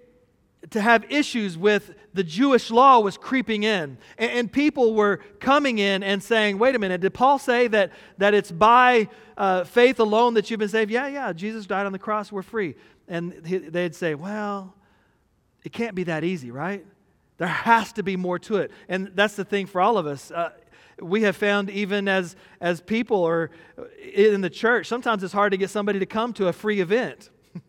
to 0.70 0.80
have 0.80 1.04
issues 1.10 1.58
with 1.58 1.94
the 2.14 2.24
Jewish 2.24 2.70
law 2.70 3.00
was 3.00 3.16
creeping 3.18 3.64
in. 3.64 3.98
And, 4.18 4.30
and, 4.30 4.52
people 4.52 4.94
were 4.94 5.18
coming 5.38 5.78
in 5.78 6.02
and 6.02 6.20
saying, 6.20 6.58
wait 6.58 6.74
a 6.74 6.78
minute, 6.78 7.00
did 7.00 7.14
Paul 7.14 7.38
say 7.38 7.68
that, 7.68 7.92
that 8.18 8.34
it's 8.34 8.50
by 8.50 9.08
uh, 9.36 9.62
faith 9.62 10.00
alone 10.00 10.34
that 10.34 10.50
you've 10.50 10.58
been 10.58 10.68
saved? 10.68 10.90
Yeah, 10.90 11.06
yeah, 11.06 11.32
Jesus 11.32 11.66
died 11.66 11.86
on 11.86 11.92
the 11.92 12.00
cross, 12.00 12.32
we're 12.32 12.42
free. 12.42 12.74
And 13.06 13.32
they'd 13.44 13.94
say, 13.94 14.16
well, 14.16 14.74
it 15.62 15.72
can't 15.72 15.94
be 15.94 16.04
that 16.04 16.24
easy, 16.24 16.50
right? 16.50 16.84
There 17.38 17.48
has 17.48 17.92
to 17.94 18.02
be 18.02 18.16
more 18.16 18.38
to 18.40 18.56
it. 18.56 18.70
And 18.88 19.12
that's 19.14 19.36
the 19.36 19.44
thing 19.44 19.66
for 19.66 19.80
all 19.80 19.98
of 19.98 20.06
us. 20.06 20.30
Uh, 20.30 20.50
we 21.00 21.22
have 21.22 21.36
found 21.36 21.68
even 21.70 22.08
as, 22.08 22.36
as 22.60 22.80
people 22.80 23.18
or 23.18 23.50
in 24.14 24.40
the 24.40 24.50
church, 24.50 24.86
sometimes 24.86 25.22
it's 25.22 25.32
hard 25.32 25.52
to 25.52 25.58
get 25.58 25.70
somebody 25.70 25.98
to 25.98 26.06
come 26.06 26.32
to 26.34 26.48
a 26.48 26.52
free 26.52 26.80
event. 26.80 27.30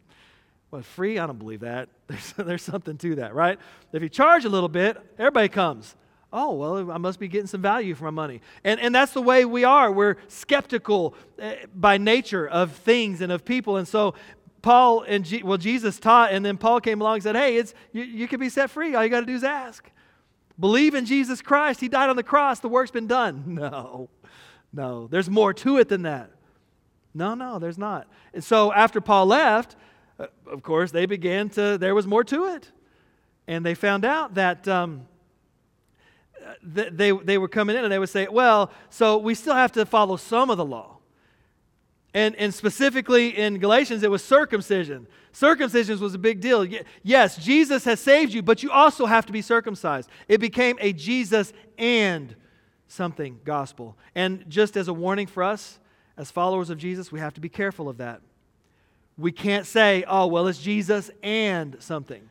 well, 0.72 0.82
free? 0.82 1.20
I 1.20 1.28
don't 1.28 1.40
believe 1.40 1.62
that. 1.62 1.90
There's, 2.08 2.34
there's 2.38 2.64
something 2.64 2.98
to 3.00 3.16
that, 3.16 3.36
right? 3.36 3.60
If 3.92 4.02
you 4.02 4.08
charge 4.08 4.46
a 4.46 4.50
little 4.50 4.70
bit, 4.70 4.98
everybody 5.20 5.50
comes. 5.50 5.94
Oh, 6.32 6.54
well, 6.54 6.92
I 6.92 6.98
must 6.98 7.20
be 7.20 7.28
getting 7.28 7.48
some 7.48 7.62
value 7.62 7.96
for 7.96 8.06
my 8.06 8.12
money. 8.12 8.42
And, 8.64 8.80
and 8.80 8.96
that's 8.96 9.14
the 9.14 9.22
way 9.22 9.44
we 9.44 9.64
are. 9.64 9.92
We're 9.92 10.16
skeptical 10.28 11.16
eh, 11.40 11.66
by 11.74 11.98
nature 11.98 12.48
of 12.48 12.74
things 12.74 13.22
and 13.22 13.32
of 13.32 13.44
people. 13.44 13.78
And 13.78 13.88
so 13.88 14.14
Paul 14.68 15.04
and 15.04 15.24
G, 15.24 15.44
well, 15.44 15.58
Jesus 15.58 15.98
taught, 15.98 16.34
and 16.34 16.46
then 16.46 16.58
Paul 16.58 16.82
came 16.82 17.00
along 17.00 17.14
and 17.14 17.24
said, 17.24 17.38
Hey, 17.38 17.56
it's, 17.56 17.74
you, 17.94 18.04
you 18.04 18.28
can 18.28 18.38
be 18.38 18.50
set 18.50 18.70
free. 18.70 18.94
All 18.96 19.02
you 19.02 19.10
got 19.10 19.22
to 19.22 19.26
do 19.26 19.34
is 19.34 19.46
ask. 19.46 19.90
Believe 20.60 20.94
in 20.94 21.06
Jesus 21.06 21.42
Christ. 21.42 21.80
He 21.80 21.88
died 21.88 22.10
on 22.10 22.18
the 22.18 22.24
cross. 22.24 22.60
The 22.60 22.68
work's 22.68 22.92
been 22.92 23.08
done. 23.08 23.46
No, 23.62 24.10
no. 24.74 25.08
There's 25.08 25.30
more 25.30 25.54
to 25.54 25.78
it 25.78 25.88
than 25.88 26.02
that. 26.02 26.32
No, 27.14 27.34
no, 27.34 27.60
there's 27.60 27.78
not. 27.78 28.08
And 28.34 28.44
so 28.44 28.74
after 28.74 29.00
Paul 29.00 29.28
left, 29.28 29.78
uh, 30.20 30.28
of 30.52 30.64
course, 30.64 30.92
they 30.92 31.06
began 31.06 31.48
to, 31.52 31.78
there 31.78 31.96
was 31.96 32.06
more 32.06 32.26
to 32.26 32.48
it. 32.48 32.70
And 33.48 33.66
they 33.66 33.74
found 33.74 34.04
out 34.04 34.34
that 34.34 34.68
um, 34.68 35.08
they, 36.62 37.12
they 37.12 37.38
were 37.38 37.48
coming 37.48 37.78
in 37.78 37.86
and 37.86 37.94
they 37.94 38.00
would 38.00 38.10
say, 38.10 38.28
well, 38.30 38.74
so 38.90 39.18
we 39.18 39.34
still 39.34 39.56
have 39.56 39.72
to 39.72 39.86
follow 39.86 40.18
some 40.18 40.50
of 40.50 40.58
the 40.58 40.66
law. 40.66 40.97
And, 42.14 42.36
and 42.36 42.54
specifically 42.54 43.38
in 43.38 43.60
Galatians, 43.60 44.02
it 44.04 44.10
was 44.10 44.24
circumcision. 44.24 45.08
Circumcision 45.32 46.00
was 46.00 46.16
a 46.16 46.18
big 46.18 46.40
deal. 46.40 46.66
Yes, 47.04 47.38
Jesus 47.38 47.84
has 47.86 48.00
saved 48.00 48.34
you, 48.34 48.42
but 48.42 48.64
you 48.64 48.72
also 48.72 49.06
have 49.06 49.26
to 49.28 49.34
be 49.34 49.42
circumcised. 49.42 50.10
It 50.28 50.40
became 50.40 50.78
a 50.80 50.94
Jesus 50.94 51.54
and 51.78 52.36
something 52.88 53.40
gospel. 53.44 53.98
And 54.16 54.50
just 54.50 54.78
as 54.78 54.88
a 54.88 54.94
warning 54.94 55.28
for 55.28 55.44
us, 55.44 55.80
as 56.18 56.32
followers 56.32 56.70
of 56.70 56.78
Jesus, 56.78 57.12
we 57.12 57.20
have 57.20 57.34
to 57.36 57.42
be 57.42 57.50
careful 57.50 57.88
of 57.88 57.98
that. 57.98 58.22
We 59.18 59.32
can't 59.32 59.66
say, 59.66 60.04
oh, 60.08 60.28
well, 60.28 60.48
it's 60.48 60.62
Jesus 60.62 61.12
and 61.22 61.76
something. 61.80 62.30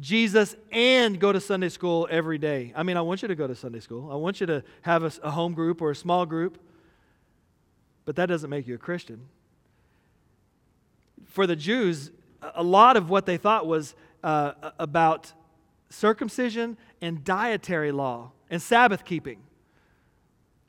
Jesus 0.00 0.54
and 0.70 1.18
go 1.18 1.32
to 1.32 1.40
Sunday 1.40 1.68
school 1.70 2.06
every 2.10 2.38
day. 2.38 2.72
I 2.76 2.82
mean, 2.82 2.96
I 2.96 3.00
want 3.00 3.22
you 3.22 3.28
to 3.28 3.34
go 3.34 3.46
to 3.46 3.54
Sunday 3.54 3.80
school. 3.80 4.10
I 4.12 4.16
want 4.16 4.40
you 4.40 4.46
to 4.46 4.62
have 4.82 5.02
a, 5.02 5.12
a 5.22 5.30
home 5.30 5.54
group 5.54 5.80
or 5.80 5.90
a 5.90 5.96
small 5.96 6.26
group 6.26 6.58
but 8.08 8.16
that 8.16 8.24
doesn't 8.24 8.48
make 8.48 8.66
you 8.66 8.74
a 8.74 8.78
Christian. 8.78 9.20
For 11.26 11.46
the 11.46 11.54
Jews, 11.54 12.10
a 12.54 12.62
lot 12.62 12.96
of 12.96 13.10
what 13.10 13.26
they 13.26 13.36
thought 13.36 13.66
was 13.66 13.94
uh, 14.24 14.52
about 14.78 15.34
circumcision 15.90 16.78
and 17.02 17.22
dietary 17.22 17.92
law 17.92 18.30
and 18.48 18.62
Sabbath 18.62 19.04
keeping. 19.04 19.40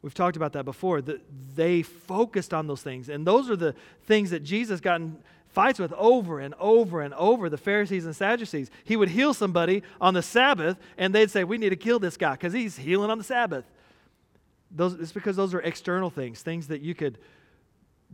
We've 0.02 0.14
talked 0.14 0.36
about 0.36 0.52
that 0.52 0.66
before. 0.66 1.02
That 1.02 1.22
they 1.56 1.82
focused 1.82 2.54
on 2.54 2.68
those 2.68 2.82
things. 2.82 3.08
And 3.08 3.26
those 3.26 3.50
are 3.50 3.56
the 3.56 3.74
things 4.04 4.32
that 4.32 4.44
Jesus 4.44 4.82
got 4.82 5.00
in 5.00 5.16
fights 5.48 5.80
with 5.80 5.94
over 5.94 6.42
and 6.42 6.54
over 6.60 7.00
and 7.00 7.14
over 7.14 7.50
the 7.50 7.58
Pharisees 7.58 8.06
and 8.06 8.14
Sadducees. 8.14 8.70
He 8.84 8.98
would 8.98 9.08
heal 9.08 9.34
somebody 9.34 9.82
on 10.02 10.14
the 10.14 10.22
Sabbath, 10.22 10.78
and 10.98 11.16
they'd 11.16 11.32
say, 11.32 11.46
We 11.46 11.58
need 11.58 11.70
to 11.70 11.78
kill 11.78 12.00
this 12.00 12.18
guy 12.18 12.34
because 12.34 12.52
he's 12.52 12.76
healing 12.76 13.10
on 13.10 13.18
the 13.18 13.24
Sabbath. 13.24 13.64
Those, 14.72 14.94
it's 14.96 15.12
because 15.12 15.36
those 15.36 15.54
are 15.54 15.62
external 15.62 16.10
things, 16.10 16.42
things 16.42 16.68
that 16.68 16.82
you 16.82 16.94
could 16.94 17.18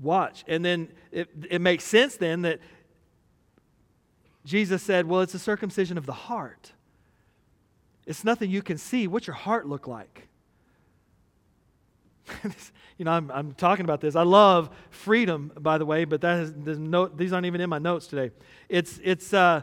watch. 0.01 0.43
And 0.47 0.63
then 0.63 0.89
it, 1.11 1.29
it 1.49 1.61
makes 1.61 1.83
sense 1.83 2.15
then 2.17 2.43
that 2.43 2.59
Jesus 4.45 4.83
said, 4.83 5.07
well, 5.07 5.21
it's 5.21 5.33
a 5.33 5.39
circumcision 5.39 5.97
of 5.97 6.05
the 6.05 6.13
heart. 6.13 6.71
It's 8.05 8.23
nothing 8.23 8.51
you 8.51 8.61
can 8.61 8.77
see. 8.77 9.07
What's 9.07 9.27
your 9.27 9.35
heart 9.35 9.67
look 9.67 9.87
like? 9.87 10.27
you 12.97 13.05
know, 13.05 13.11
I'm, 13.11 13.31
I'm 13.31 13.53
talking 13.53 13.85
about 13.85 14.01
this. 14.01 14.15
I 14.15 14.23
love 14.23 14.69
freedom, 14.89 15.51
by 15.59 15.77
the 15.77 15.85
way, 15.85 16.05
but 16.05 16.21
that 16.21 16.39
is, 16.39 16.79
no, 16.79 17.07
these 17.07 17.33
aren't 17.33 17.45
even 17.45 17.61
in 17.61 17.69
my 17.69 17.79
notes 17.79 18.07
today. 18.07 18.31
It's, 18.69 18.99
it's, 19.03 19.33
uh, 19.33 19.61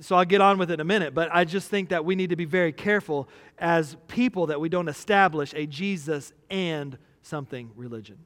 so 0.00 0.16
I'll 0.16 0.24
get 0.24 0.40
on 0.40 0.58
with 0.58 0.70
it 0.70 0.74
in 0.74 0.80
a 0.80 0.84
minute, 0.84 1.14
but 1.14 1.28
I 1.32 1.44
just 1.44 1.68
think 1.68 1.90
that 1.90 2.04
we 2.04 2.14
need 2.14 2.30
to 2.30 2.36
be 2.36 2.44
very 2.44 2.72
careful 2.72 3.28
as 3.58 3.96
people 4.08 4.46
that 4.46 4.60
we 4.60 4.68
don't 4.68 4.88
establish 4.88 5.52
a 5.54 5.66
Jesus 5.66 6.32
and 6.50 6.98
something 7.22 7.70
religion. 7.76 8.18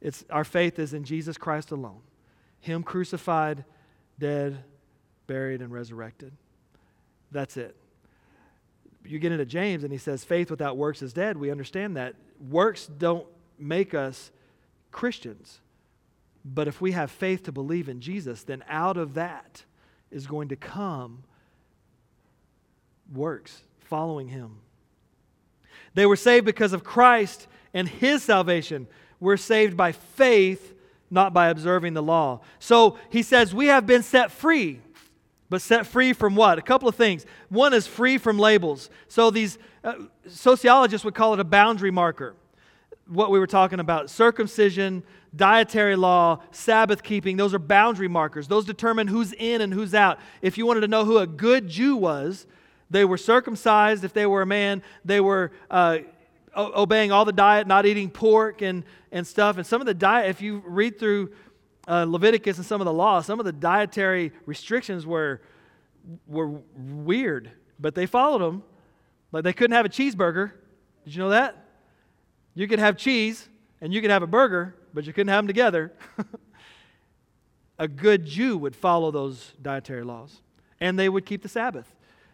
It's, 0.00 0.24
our 0.30 0.44
faith 0.44 0.78
is 0.78 0.92
in 0.92 1.04
Jesus 1.04 1.38
Christ 1.38 1.70
alone, 1.70 2.00
Him 2.60 2.82
crucified, 2.82 3.64
dead, 4.18 4.62
buried, 5.26 5.60
and 5.60 5.72
resurrected. 5.72 6.32
That's 7.30 7.56
it. 7.56 7.74
You 9.04 9.18
get 9.18 9.32
into 9.32 9.44
James 9.44 9.82
and 9.84 9.92
he 9.92 9.98
says, 9.98 10.24
faith 10.24 10.50
without 10.50 10.76
works 10.76 11.02
is 11.02 11.12
dead. 11.12 11.36
We 11.36 11.50
understand 11.50 11.96
that. 11.96 12.14
Works 12.40 12.86
don't 12.86 13.26
make 13.58 13.94
us 13.94 14.30
Christians. 14.90 15.60
But 16.44 16.68
if 16.68 16.80
we 16.80 16.92
have 16.92 17.10
faith 17.10 17.44
to 17.44 17.52
believe 17.52 17.88
in 17.88 18.00
Jesus, 18.00 18.42
then 18.42 18.62
out 18.68 18.96
of 18.96 19.14
that, 19.14 19.64
is 20.14 20.26
going 20.28 20.48
to 20.48 20.56
come 20.56 21.24
works, 23.12 23.62
following 23.80 24.28
him. 24.28 24.60
They 25.94 26.06
were 26.06 26.16
saved 26.16 26.46
because 26.46 26.72
of 26.72 26.84
Christ 26.84 27.48
and 27.74 27.88
his 27.88 28.22
salvation. 28.22 28.86
We're 29.20 29.36
saved 29.36 29.76
by 29.76 29.92
faith, 29.92 30.74
not 31.10 31.34
by 31.34 31.48
observing 31.48 31.94
the 31.94 32.02
law. 32.02 32.40
So 32.60 32.96
he 33.10 33.22
says, 33.22 33.52
We 33.52 33.66
have 33.66 33.86
been 33.86 34.02
set 34.02 34.30
free. 34.30 34.80
But 35.54 35.62
set 35.62 35.86
free 35.86 36.12
from 36.12 36.34
what? 36.34 36.58
A 36.58 36.62
couple 36.62 36.88
of 36.88 36.96
things. 36.96 37.24
One 37.48 37.74
is 37.74 37.86
free 37.86 38.18
from 38.18 38.40
labels. 38.40 38.90
So 39.06 39.30
these 39.30 39.56
uh, 39.84 39.94
sociologists 40.26 41.04
would 41.04 41.14
call 41.14 41.32
it 41.32 41.38
a 41.38 41.44
boundary 41.44 41.92
marker. 41.92 42.34
What 43.06 43.30
we 43.30 43.38
were 43.38 43.46
talking 43.46 43.78
about 43.78 44.10
circumcision, 44.10 45.04
dietary 45.36 45.94
law, 45.94 46.40
Sabbath 46.50 47.04
keeping, 47.04 47.36
those 47.36 47.54
are 47.54 47.60
boundary 47.60 48.08
markers. 48.08 48.48
Those 48.48 48.64
determine 48.64 49.06
who's 49.06 49.32
in 49.32 49.60
and 49.60 49.72
who's 49.72 49.94
out. 49.94 50.18
If 50.42 50.58
you 50.58 50.66
wanted 50.66 50.80
to 50.80 50.88
know 50.88 51.04
who 51.04 51.18
a 51.18 51.26
good 51.28 51.68
Jew 51.68 51.94
was, 51.94 52.48
they 52.90 53.04
were 53.04 53.16
circumcised 53.16 54.02
if 54.02 54.12
they 54.12 54.26
were 54.26 54.42
a 54.42 54.46
man, 54.46 54.82
they 55.04 55.20
were 55.20 55.52
uh, 55.70 55.98
obeying 56.56 57.12
all 57.12 57.24
the 57.24 57.32
diet, 57.32 57.68
not 57.68 57.86
eating 57.86 58.10
pork 58.10 58.60
and, 58.60 58.82
and 59.12 59.24
stuff. 59.24 59.56
And 59.56 59.64
some 59.64 59.80
of 59.80 59.86
the 59.86 59.94
diet, 59.94 60.30
if 60.30 60.42
you 60.42 60.64
read 60.66 60.98
through 60.98 61.30
uh, 61.86 62.04
Leviticus 62.08 62.56
and 62.56 62.66
some 62.66 62.80
of 62.80 62.84
the 62.84 62.92
law, 62.92 63.20
some 63.20 63.38
of 63.38 63.44
the 63.44 63.52
dietary 63.52 64.32
restrictions 64.46 65.06
were, 65.06 65.42
were 66.26 66.48
weird, 66.76 67.50
but 67.78 67.94
they 67.94 68.06
followed 68.06 68.40
them. 68.40 68.62
Like 69.32 69.44
they 69.44 69.52
couldn't 69.52 69.74
have 69.74 69.86
a 69.86 69.88
cheeseburger. 69.88 70.52
Did 71.04 71.14
you 71.14 71.22
know 71.22 71.30
that? 71.30 71.56
You 72.54 72.68
could 72.68 72.78
have 72.78 72.96
cheese 72.96 73.48
and 73.80 73.92
you 73.92 74.00
could 74.00 74.10
have 74.10 74.22
a 74.22 74.26
burger, 74.26 74.76
but 74.94 75.06
you 75.06 75.12
couldn't 75.12 75.28
have 75.28 75.40
them 75.40 75.48
together. 75.48 75.92
a 77.78 77.88
good 77.88 78.24
Jew 78.24 78.56
would 78.56 78.76
follow 78.76 79.10
those 79.10 79.52
dietary 79.60 80.04
laws, 80.04 80.40
and 80.80 80.98
they 80.98 81.08
would 81.08 81.26
keep 81.26 81.42
the 81.42 81.48
Sabbath. 81.48 81.92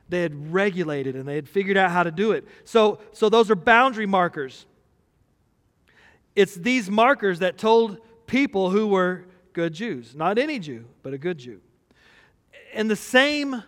They 0.09 0.23
had 0.23 0.53
regulated 0.53 1.15
and 1.15 1.27
they 1.27 1.37
had 1.37 1.49
figured 1.49 1.77
out 1.77 1.91
how 1.91 2.03
to 2.03 2.11
do 2.11 2.33
it. 2.33 2.47
So, 2.65 2.99
so 3.13 3.29
those 3.29 3.51
are 3.51 3.55
boundary 3.55 4.07
markers. 4.07 4.67
It's 6.35 6.55
these 6.55 6.91
markers 6.91 7.39
that 7.39 7.59
told 7.59 7.99
people 8.27 8.71
who 8.71 8.89
were 8.89 9.25
good 9.53 9.73
Jews, 9.73 10.15
not 10.15 10.39
any 10.39 10.59
Jew, 10.59 10.85
but 11.03 11.13
a 11.13 11.19
good 11.19 11.39
Jew. 11.39 11.61
And 12.73 12.91
the 12.91 12.97
same, 12.97 13.63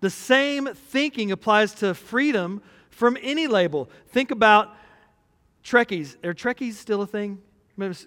the 0.00 0.10
same 0.10 0.68
thinking 0.74 1.32
applies 1.32 1.74
to 1.74 1.94
freedom 1.94 2.62
from 2.90 3.16
any 3.22 3.46
label. 3.46 3.90
Think 4.08 4.30
about 4.30 4.74
Trekkies. 5.64 6.16
Are 6.24 6.34
Trekkies 6.34 6.74
still 6.74 7.02
a 7.02 7.06
thing? 7.06 7.40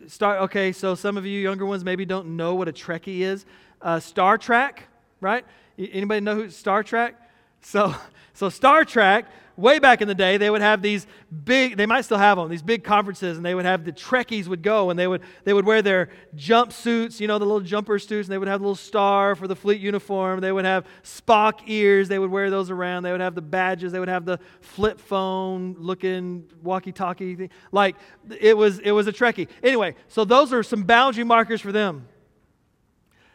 Start, 0.07 0.41
okay, 0.43 0.71
so 0.71 0.95
some 0.95 1.17
of 1.17 1.25
you 1.25 1.39
younger 1.41 1.65
ones 1.65 1.83
maybe 1.83 2.05
don't 2.05 2.37
know 2.37 2.55
what 2.55 2.69
a 2.69 2.71
Trekkie 2.73 3.19
is. 3.19 3.45
Uh, 3.81 3.99
Star 3.99 4.37
Trek, 4.37 4.83
right? 5.19 5.45
Anybody 5.77 6.21
know 6.21 6.35
who 6.35 6.49
Star 6.49 6.83
Trek? 6.83 7.15
So, 7.61 7.95
so 8.33 8.49
Star 8.49 8.85
Trek, 8.85 9.25
way 9.57 9.79
back 9.79 10.01
in 10.01 10.07
the 10.07 10.15
day, 10.15 10.37
they 10.37 10.49
would 10.49 10.61
have 10.61 10.81
these 10.83 11.07
big, 11.43 11.75
they 11.75 11.87
might 11.87 12.01
still 12.01 12.19
have 12.19 12.37
them, 12.37 12.47
these 12.47 12.61
big 12.61 12.83
conferences, 12.83 13.37
and 13.37 13.45
they 13.45 13.55
would 13.55 13.65
have 13.65 13.83
the 13.83 13.91
Trekkies 13.91 14.47
would 14.47 14.61
go 14.61 14.91
and 14.91 14.97
they 14.97 15.07
would, 15.07 15.21
they 15.43 15.53
would 15.53 15.65
wear 15.65 15.81
their 15.81 16.09
jumpsuits, 16.35 17.19
you 17.19 17.27
know, 17.27 17.39
the 17.39 17.45
little 17.45 17.59
jumper 17.59 17.97
suits, 17.97 18.27
and 18.27 18.33
they 18.33 18.37
would 18.37 18.47
have 18.47 18.59
the 18.61 18.65
little 18.65 18.75
star 18.75 19.35
for 19.35 19.47
the 19.47 19.55
fleet 19.55 19.81
uniform. 19.81 20.39
They 20.39 20.51
would 20.51 20.65
have 20.65 20.85
Spock 21.03 21.61
ears, 21.65 22.07
they 22.07 22.19
would 22.19 22.29
wear 22.29 22.49
those 22.51 22.69
around. 22.69 23.03
They 23.03 23.11
would 23.11 23.21
have 23.21 23.35
the 23.35 23.41
badges, 23.41 23.91
they 23.91 23.99
would 23.99 24.07
have 24.07 24.25
the 24.25 24.39
flip 24.61 24.99
phone 24.99 25.75
looking 25.79 26.45
walkie 26.61 26.91
talkie 26.91 27.35
thing. 27.35 27.49
Like, 27.71 27.95
it 28.39 28.55
was, 28.55 28.79
it 28.79 28.91
was 28.91 29.07
a 29.07 29.11
Trekkie. 29.11 29.47
Anyway, 29.63 29.95
so 30.07 30.23
those 30.23 30.53
are 30.53 30.61
some 30.61 30.83
boundary 30.83 31.23
markers 31.23 31.61
for 31.61 31.71
them. 31.71 32.07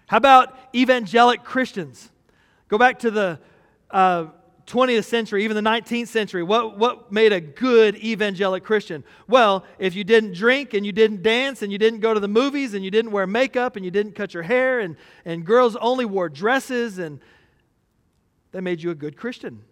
How 0.06 0.18
about 0.18 0.56
evangelic 0.74 1.42
Christians? 1.42 2.10
Go 2.68 2.78
back 2.78 3.00
to 3.00 3.10
the 3.10 3.40
uh, 3.92 4.26
20th 4.66 5.04
century, 5.04 5.44
even 5.44 5.56
the 5.56 5.68
19th 5.68 6.08
century, 6.08 6.42
what, 6.42 6.78
what 6.78 7.12
made 7.12 7.32
a 7.32 7.40
good 7.40 7.96
evangelic 7.96 8.64
Christian? 8.64 9.04
Well, 9.28 9.64
if 9.78 9.94
you 9.94 10.04
didn't 10.04 10.34
drink 10.34 10.72
and 10.72 10.86
you 10.86 10.92
didn't 10.92 11.22
dance 11.22 11.62
and 11.62 11.72
you 11.72 11.78
didn't 11.78 12.00
go 12.00 12.14
to 12.14 12.20
the 12.20 12.28
movies 12.28 12.74
and 12.74 12.84
you 12.84 12.90
didn't 12.90 13.10
wear 13.10 13.26
makeup 13.26 13.76
and 13.76 13.84
you 13.84 13.90
didn't 13.90 14.12
cut 14.12 14.34
your 14.34 14.44
hair 14.44 14.80
and, 14.80 14.96
and 15.24 15.44
girls 15.44 15.76
only 15.76 16.04
wore 16.04 16.28
dresses 16.28 16.98
and 16.98 17.20
that 18.52 18.62
made 18.62 18.82
you 18.82 18.90
a 18.90 18.94
good 18.94 19.16
Christian. 19.16 19.62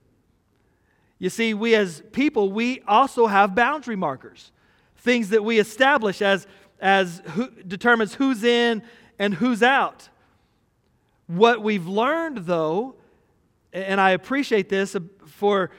You 1.19 1.31
see, 1.31 1.55
we 1.55 1.75
as 1.75 2.03
people, 2.12 2.50
we 2.50 2.81
also 2.89 3.27
have 3.27 3.55
boundary 3.55 3.97
markers, 3.97 4.53
things 4.97 5.29
that 5.29 5.45
we 5.45 5.59
establish 5.59 6.23
as, 6.23 6.47
as 6.81 7.23
who 7.33 7.50
determines 7.50 8.15
who's 8.15 8.43
in 8.43 8.83
and 9.19 9.35
who's 9.35 9.62
out. 9.62 10.09
What 11.27 11.62
we've 11.62 11.87
learned, 11.87 12.39
though, 12.39 12.97
and 13.73 14.00
I 14.00 14.11
appreciate 14.11 14.69
this 14.69 14.97
for 15.27 15.71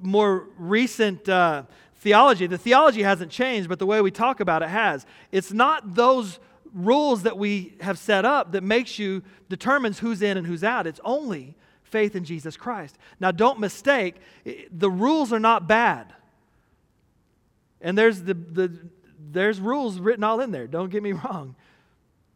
more 0.00 0.48
recent 0.56 1.28
uh, 1.28 1.64
theology. 1.96 2.46
The 2.46 2.58
theology 2.58 3.02
hasn't 3.02 3.30
changed, 3.30 3.68
but 3.68 3.78
the 3.78 3.86
way 3.86 4.00
we 4.00 4.10
talk 4.10 4.40
about 4.40 4.62
it 4.62 4.68
has. 4.68 5.06
It's 5.32 5.52
not 5.52 5.94
those 5.94 6.38
rules 6.72 7.22
that 7.24 7.36
we 7.36 7.74
have 7.80 7.98
set 7.98 8.24
up 8.24 8.52
that 8.52 8.62
makes 8.62 8.98
you 8.98 9.22
determines 9.48 9.98
who's 9.98 10.22
in 10.22 10.36
and 10.36 10.46
who's 10.46 10.64
out. 10.64 10.86
It's 10.86 11.00
only 11.04 11.56
faith 11.82 12.14
in 12.14 12.24
Jesus 12.24 12.56
Christ. 12.56 12.96
Now, 13.18 13.32
don't 13.32 13.58
mistake, 13.58 14.16
the 14.70 14.90
rules 14.90 15.32
are 15.32 15.40
not 15.40 15.66
bad. 15.66 16.12
And 17.80 17.96
there's, 17.96 18.22
the, 18.22 18.34
the, 18.34 18.78
there's 19.18 19.60
rules 19.60 19.98
written 19.98 20.22
all 20.22 20.40
in 20.40 20.50
there, 20.50 20.66
don't 20.66 20.90
get 20.90 21.02
me 21.02 21.12
wrong. 21.24 21.56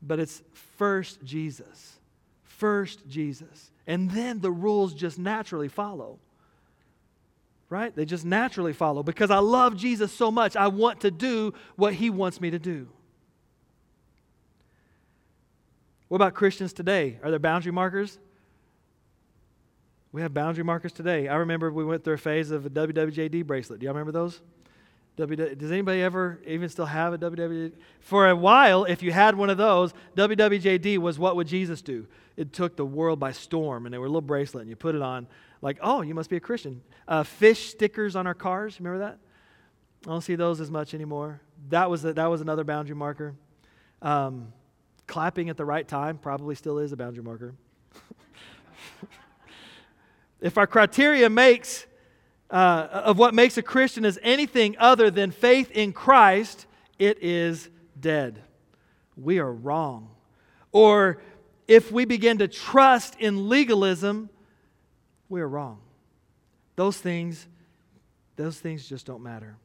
But 0.02 0.18
it's 0.18 0.42
first 0.76 1.25
Jesus. 1.25 1.99
First 2.42 3.08
Jesus. 3.08 3.70
And 3.86 4.10
then 4.10 4.40
the 4.40 4.50
rules 4.50 4.94
just 4.94 5.18
naturally 5.18 5.68
follow. 5.68 6.18
Right? 7.68 7.94
They 7.94 8.04
just 8.04 8.24
naturally 8.24 8.72
follow 8.72 9.02
because 9.02 9.30
I 9.30 9.38
love 9.38 9.76
Jesus 9.76 10.12
so 10.12 10.30
much. 10.30 10.54
I 10.56 10.68
want 10.68 11.00
to 11.00 11.10
do 11.10 11.54
what 11.76 11.94
he 11.94 12.10
wants 12.10 12.40
me 12.40 12.50
to 12.50 12.58
do. 12.58 12.88
What 16.08 16.16
about 16.16 16.34
Christians 16.34 16.72
today? 16.72 17.18
Are 17.22 17.30
there 17.30 17.38
boundary 17.38 17.72
markers? 17.72 18.18
We 20.12 20.22
have 20.22 20.32
boundary 20.32 20.62
markers 20.62 20.92
today. 20.92 21.26
I 21.26 21.36
remember 21.36 21.72
we 21.72 21.84
went 21.84 22.04
through 22.04 22.14
a 22.14 22.18
phase 22.18 22.52
of 22.52 22.64
a 22.66 22.70
WWJD 22.70 23.44
bracelet. 23.44 23.80
Do 23.80 23.86
y'all 23.86 23.94
remember 23.94 24.12
those? 24.12 24.40
Does 25.16 25.71
anybody 25.71 26.02
ever 26.02 26.40
even 26.47 26.68
still 26.68 26.87
have 26.87 27.12
a 27.12 27.18
WWJD? 27.18 27.73
For 28.00 28.28
a 28.28 28.35
while, 28.35 28.85
if 28.85 29.02
you 29.02 29.12
had 29.12 29.37
one 29.37 29.49
of 29.49 29.56
those, 29.56 29.94
WWJD 30.16 30.99
was 30.99 31.18
what 31.18 31.37
would 31.37 31.47
Jesus 31.47 31.83
do? 31.83 32.06
It 32.37 32.52
took 32.52 32.76
the 32.76 32.85
world 32.85 33.21
by 33.21 33.30
storm, 33.30 33.87
and 33.87 33.94
they 33.94 33.99
were 33.99 34.06
a 34.06 34.09
little 34.09 34.21
bracelet, 34.21 34.62
and 34.62 34.71
you 34.71 34.76
put 34.76 34.97
it 34.97 35.02
on, 35.02 35.28
like, 35.62 35.78
oh, 35.80 36.02
you 36.02 36.14
must 36.14 36.30
be 36.30 36.37
a 36.37 36.40
Christian. 36.40 36.83
Uh, 37.06 37.23
fish 37.23 37.71
stickers 37.71 38.16
on 38.16 38.26
our 38.26 38.35
cars, 38.35 38.80
remember 38.80 38.99
that? 38.99 39.18
I 40.05 40.11
don't 40.11 40.20
see 40.20 40.35
those 40.35 40.61
as 40.61 40.70
much 40.70 40.94
anymore. 40.94 41.40
That 41.68 41.88
was, 41.88 42.05
a, 42.05 42.12
that 42.12 42.27
was 42.27 42.40
another 42.40 42.64
boundary 42.64 42.96
marker. 42.96 43.35
Um, 44.03 44.53
clapping 45.07 45.48
at 45.48 45.57
the 45.57 45.64
right 45.64 45.87
time 45.87 46.18
probably 46.18 46.57
still 46.57 46.79
is 46.79 46.92
a 46.92 46.96
boundary 46.96 47.22
marker. 47.22 47.55
if 50.40 50.59
our 50.59 50.66
criteria 50.66 51.31
makes 51.31 51.87
uh, 52.50 52.88
of 52.92 53.18
what 53.18 53.35
makes 53.35 53.57
a 53.57 53.62
Christian 53.62 54.04
is 54.04 54.18
anything 54.22 54.76
other 54.78 55.11
than 55.11 55.30
faith 55.30 55.70
in 55.70 55.92
Christ, 55.92 56.66
it 56.98 57.18
is 57.22 57.68
dead. 57.98 58.42
We 59.16 59.38
are 59.38 59.52
wrong. 59.52 60.11
Or 60.72 61.22
if 61.66 61.90
we 61.90 62.04
begin 62.04 62.38
to 62.38 62.48
trust 62.48 63.16
in 63.18 63.48
legalism, 63.48 64.28
we 65.28 65.40
are 65.40 65.48
wrong. 65.48 65.80
Those 66.76 66.98
things, 66.98 67.46
those 68.37 68.59
things 68.59 68.88
just 68.88 69.07
don't 69.07 69.22
matter. 69.22 69.57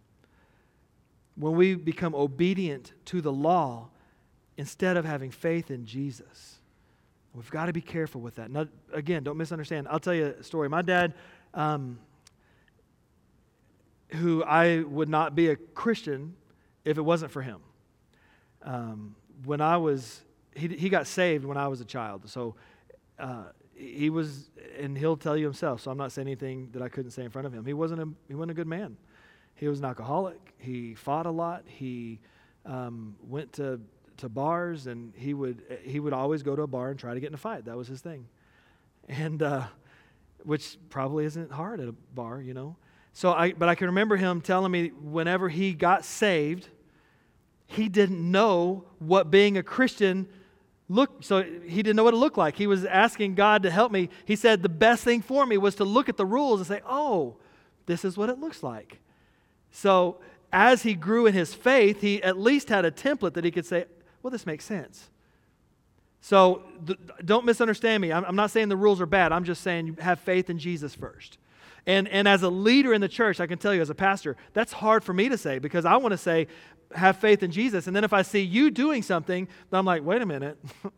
When 1.35 1.55
we 1.55 1.75
become 1.75 2.13
obedient 2.13 2.93
to 3.05 3.21
the 3.21 3.31
law 3.31 3.89
instead 4.57 4.97
of 4.97 5.05
having 5.05 5.31
faith 5.31 5.71
in 5.71 5.85
Jesus, 5.85 6.59
we've 7.33 7.49
got 7.49 7.65
to 7.65 7.73
be 7.73 7.81
careful 7.81 8.21
with 8.21 8.35
that. 8.35 8.51
Now, 8.51 8.67
again, 8.93 9.23
don't 9.23 9.37
misunderstand. 9.37 9.87
I'll 9.89 9.99
tell 9.99 10.13
you 10.13 10.35
a 10.39 10.43
story. 10.43 10.69
My 10.69 10.81
dad, 10.81 11.13
um, 11.53 11.99
who 14.09 14.43
I 14.43 14.81
would 14.81 15.09
not 15.09 15.35
be 15.35 15.49
a 15.49 15.55
Christian 15.55 16.35
if 16.85 16.97
it 16.97 17.01
wasn't 17.01 17.31
for 17.31 17.41
him. 17.41 17.59
Um, 18.63 19.15
when 19.45 19.61
I 19.61 19.77
was, 19.77 20.21
he, 20.55 20.67
he 20.67 20.89
got 20.89 21.07
saved 21.07 21.45
when 21.45 21.57
I 21.57 21.67
was 21.67 21.81
a 21.81 21.85
child. 21.85 22.29
So 22.29 22.55
uh, 23.17 23.45
he 23.75 24.09
was, 24.09 24.49
and 24.79 24.97
he'll 24.97 25.17
tell 25.17 25.37
you 25.37 25.45
himself, 25.45 25.81
so 25.81 25.91
I'm 25.91 25.97
not 25.97 26.11
saying 26.11 26.27
anything 26.27 26.69
that 26.73 26.81
I 26.81 26.89
couldn't 26.89 27.11
say 27.11 27.23
in 27.23 27.29
front 27.29 27.45
of 27.47 27.53
him. 27.53 27.65
He 27.65 27.73
wasn't 27.73 28.01
a, 28.01 28.09
he 28.27 28.35
wasn't 28.35 28.51
a 28.51 28.55
good 28.55 28.67
man. 28.67 28.97
He 29.55 29.67
was 29.67 29.79
an 29.79 29.85
alcoholic. 29.85 30.53
He 30.57 30.95
fought 30.95 31.25
a 31.25 31.31
lot. 31.31 31.63
He 31.65 32.19
um, 32.65 33.15
went 33.27 33.53
to, 33.53 33.79
to 34.17 34.29
bars, 34.29 34.87
and 34.87 35.13
he 35.15 35.33
would, 35.33 35.61
he 35.83 35.99
would 35.99 36.13
always 36.13 36.43
go 36.43 36.55
to 36.55 36.63
a 36.63 36.67
bar 36.67 36.89
and 36.89 36.99
try 36.99 37.13
to 37.13 37.19
get 37.19 37.27
in 37.27 37.33
a 37.33 37.37
fight. 37.37 37.65
That 37.65 37.77
was 37.77 37.87
his 37.87 38.01
thing. 38.01 38.27
And, 39.07 39.43
uh, 39.43 39.63
which 40.43 40.77
probably 40.89 41.25
isn't 41.25 41.51
hard 41.51 41.79
at 41.79 41.89
a 41.89 41.95
bar, 42.13 42.41
you 42.41 42.53
know. 42.53 42.77
So 43.13 43.33
I, 43.33 43.53
but 43.53 43.69
I 43.69 43.75
can 43.75 43.87
remember 43.87 44.15
him 44.15 44.41
telling 44.41 44.71
me 44.71 44.89
whenever 44.89 45.49
he 45.49 45.73
got 45.73 46.05
saved, 46.05 46.69
he 47.67 47.89
didn't 47.89 48.31
know 48.31 48.85
what 48.99 49.29
being 49.29 49.57
a 49.57 49.63
Christian 49.63 50.27
looked. 50.87 51.25
So 51.25 51.43
he 51.43 51.83
didn't 51.83 51.95
know 51.95 52.03
what 52.03 52.13
it 52.13 52.17
looked 52.17 52.37
like. 52.37 52.55
He 52.55 52.67
was 52.67 52.85
asking 52.85 53.35
God 53.35 53.63
to 53.63 53.71
help 53.71 53.91
me. 53.91 54.09
He 54.25 54.35
said 54.35 54.63
the 54.63 54.69
best 54.69 55.03
thing 55.03 55.21
for 55.21 55.45
me 55.45 55.57
was 55.57 55.75
to 55.75 55.83
look 55.83 56.09
at 56.09 56.17
the 56.17 56.25
rules 56.25 56.59
and 56.59 56.67
say, 56.67 56.81
"Oh, 56.87 57.37
this 57.85 58.03
is 58.03 58.17
what 58.17 58.29
it 58.29 58.39
looks 58.39 58.63
like." 58.63 58.99
So 59.71 60.17
as 60.51 60.83
he 60.83 60.95
grew 60.95 61.27
in 61.27 61.33
his 61.33 61.53
faith, 61.53 62.01
he 62.01 62.21
at 62.23 62.39
least 62.39 62.69
had 62.69 62.85
a 62.85 62.91
template 62.91 63.33
that 63.33 63.43
he 63.43 63.51
could 63.51 63.65
say, 63.65 63.85
"Well, 64.23 64.31
this 64.31 64.45
makes 64.45 64.65
sense." 64.65 65.09
So 66.21 66.63
th- 66.85 66.99
don't 67.23 67.45
misunderstand 67.45 68.01
me. 68.01 68.11
I'm, 68.11 68.25
I'm 68.25 68.35
not 68.35 68.51
saying 68.51 68.69
the 68.69 68.77
rules 68.77 68.99
are 68.99 69.05
bad. 69.05 69.31
I'm 69.31 69.45
just 69.45 69.61
saying 69.61 69.87
you 69.87 69.95
have 69.99 70.19
faith 70.19 70.49
in 70.49 70.59
Jesus 70.59 70.93
first. 70.93 71.37
And, 71.85 72.07
and 72.07 72.27
as 72.27 72.43
a 72.43 72.49
leader 72.49 72.93
in 72.93 73.01
the 73.01 73.07
church, 73.07 73.39
I 73.39 73.47
can 73.47 73.57
tell 73.57 73.73
you 73.73 73.81
as 73.81 73.89
a 73.89 73.95
pastor, 73.95 74.35
that's 74.53 74.73
hard 74.73 75.03
for 75.03 75.13
me 75.13 75.29
to 75.29 75.37
say 75.37 75.59
because 75.59 75.85
I 75.85 75.97
want 75.97 76.11
to 76.11 76.17
say, 76.17 76.47
have 76.93 77.17
faith 77.17 77.43
in 77.43 77.51
Jesus. 77.51 77.87
And 77.87 77.95
then 77.95 78.03
if 78.03 78.13
I 78.13 78.21
see 78.21 78.41
you 78.41 78.71
doing 78.71 79.03
something, 79.03 79.47
I'm 79.71 79.85
like, 79.85 80.03
wait 80.03 80.21
a 80.21 80.25
minute. 80.25 80.57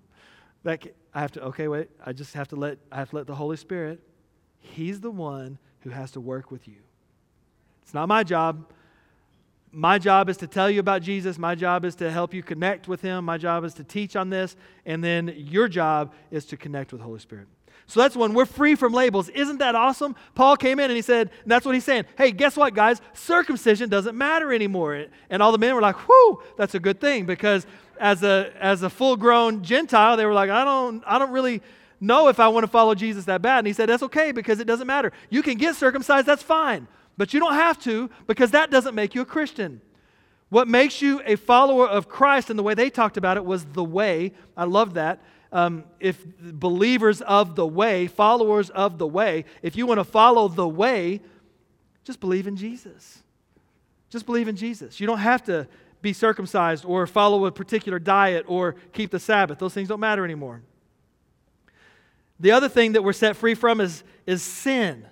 that 0.64 0.84
I 1.14 1.22
have 1.22 1.32
to, 1.34 1.44
okay, 1.46 1.68
wait. 1.68 1.90
I 2.06 2.14
just 2.14 2.34
have 2.34 2.48
to 2.50 2.56
let, 2.56 2.78
I 2.92 2.98
have 2.98 3.10
to 3.10 3.16
let 3.18 3.28
the 3.28 3.36
Holy 3.36 3.58
Spirit, 3.58 4.02
He's 4.60 5.00
the 5.00 5.12
one 5.12 5.58
who 5.82 5.90
has 5.90 6.12
to 6.12 6.22
work 6.22 6.52
with 6.52 6.68
you. 6.68 6.78
It's 7.82 7.94
not 7.94 8.08
my 8.08 8.24
job. 8.24 8.72
My 9.72 9.98
job 9.98 10.30
is 10.30 10.38
to 10.38 10.48
tell 10.48 10.70
you 10.70 10.80
about 10.80 11.02
Jesus. 11.02 11.38
My 11.38 11.56
job 11.56 11.84
is 11.84 11.96
to 11.96 12.12
help 12.12 12.34
you 12.34 12.44
connect 12.44 12.88
with 12.88 13.02
Him. 13.02 13.26
My 13.26 13.38
job 13.38 13.64
is 13.64 13.74
to 13.76 13.84
teach 13.84 14.16
on 14.16 14.30
this. 14.30 14.56
And 14.86 15.04
then 15.04 15.34
your 15.36 15.68
job 15.68 16.14
is 16.30 16.46
to 16.48 16.58
connect 16.58 16.92
with 16.92 17.02
the 17.02 17.06
Holy 17.06 17.20
Spirit. 17.20 17.48
So 17.88 18.00
that's 18.00 18.16
one. 18.16 18.34
We're 18.34 18.46
free 18.46 18.76
from 18.76 18.94
labels. 18.94 19.30
Isn't 19.30 19.58
that 19.58 19.76
awesome? 19.76 20.16
Paul 20.34 20.56
came 20.56 20.80
in 20.80 20.86
and 20.86 20.96
he 20.96 21.02
said, 21.02 21.30
and 21.44 21.52
that's 21.52 21.66
what 21.66 21.76
he's 21.76 21.84
saying. 21.84 22.06
Hey, 22.18 22.32
guess 22.32 22.56
what, 22.56 22.74
guys? 22.74 23.02
Circumcision 23.14 23.90
doesn't 23.90 24.18
matter 24.18 24.54
anymore. 24.54 25.08
And 25.30 25.44
all 25.44 25.52
the 25.52 25.58
men 25.58 25.76
were 25.76 25.82
like, 25.82 25.98
whew, 26.08 26.42
that's 26.58 26.74
a 26.74 26.80
good 26.80 27.02
thing 27.02 27.26
because 27.26 27.66
as 28.00 28.24
a 28.24 28.52
as 28.60 28.82
a 28.82 28.90
full-grown 28.90 29.64
Gentile, 29.64 30.18
they 30.18 30.26
were 30.26 30.34
like, 30.34 30.50
I 30.50 30.64
don't, 30.64 31.04
I 31.06 31.20
don't 31.20 31.32
really 31.32 31.62
know 32.02 32.28
if 32.28 32.40
I 32.40 32.48
want 32.48 32.64
to 32.64 32.68
follow 32.68 32.96
Jesus 32.96 33.26
that 33.26 33.42
bad. 33.42 33.60
And 33.60 33.68
he 33.68 33.74
said, 33.74 33.88
That's 33.88 34.04
okay 34.04 34.32
because 34.32 34.60
it 34.60 34.66
doesn't 34.66 34.88
matter. 34.88 35.14
You 35.30 35.44
can 35.44 35.58
get 35.58 35.76
circumcised, 35.76 36.26
that's 36.26 36.44
fine. 36.44 36.88
But 37.18 37.34
you 37.34 37.40
don't 37.40 37.54
have 37.54 37.80
to 37.84 38.10
because 38.26 38.52
that 38.52 38.72
doesn't 38.72 38.96
make 38.96 39.14
you 39.14 39.22
a 39.22 39.26
Christian. 39.26 39.82
What 40.50 40.68
makes 40.68 41.02
you 41.02 41.22
a 41.26 41.38
follower 41.38 41.88
of 41.88 42.10
Christ, 42.10 42.50
and 42.50 42.60
the 42.60 42.64
way 42.64 42.74
they 42.74 42.90
talked 42.90 43.16
about 43.16 43.38
it 43.38 43.46
was 43.46 43.64
the 43.66 43.84
way. 43.84 44.34
I 44.58 44.66
love 44.66 44.96
that 44.96 45.22
um, 45.52 45.84
if 46.00 46.26
believers 46.40 47.22
of 47.22 47.56
the 47.56 47.68
way, 47.68 48.08
followers 48.08 48.70
of 48.70 48.98
the 48.98 49.08
way, 49.08 49.46
if 49.62 49.76
you 49.76 49.86
want 49.86 50.00
to 50.00 50.04
follow 50.04 50.48
the 50.48 50.68
way, 50.68 51.22
just 52.04 52.20
believe 52.20 52.48
in 52.48 52.56
Jesus. 52.56 53.22
Just 54.10 54.26
believe 54.26 54.48
in 54.48 54.56
Jesus. 54.56 55.00
You 55.00 55.08
don't 55.08 55.20
have 55.20 55.44
to 55.46 55.68
be 56.02 56.14
circumcised 56.14 56.84
or 56.86 57.06
follow 57.06 57.46
a 57.46 57.52
particular 57.52 58.00
diet 58.00 58.46
or 58.48 58.76
keep 58.94 59.12
the 59.12 59.20
Sabbath. 59.20 59.60
Those 59.60 59.74
things 59.74 59.88
don't 59.88 60.00
matter 60.00 60.26
anymore. 60.26 60.62
The 62.40 62.52
other 62.52 62.70
thing 62.70 62.94
that 62.94 63.04
we're 63.04 63.14
set 63.14 63.36
free 63.36 63.54
from 63.54 63.80
is, 63.80 64.04
is 64.26 64.42
sin. 64.42 65.06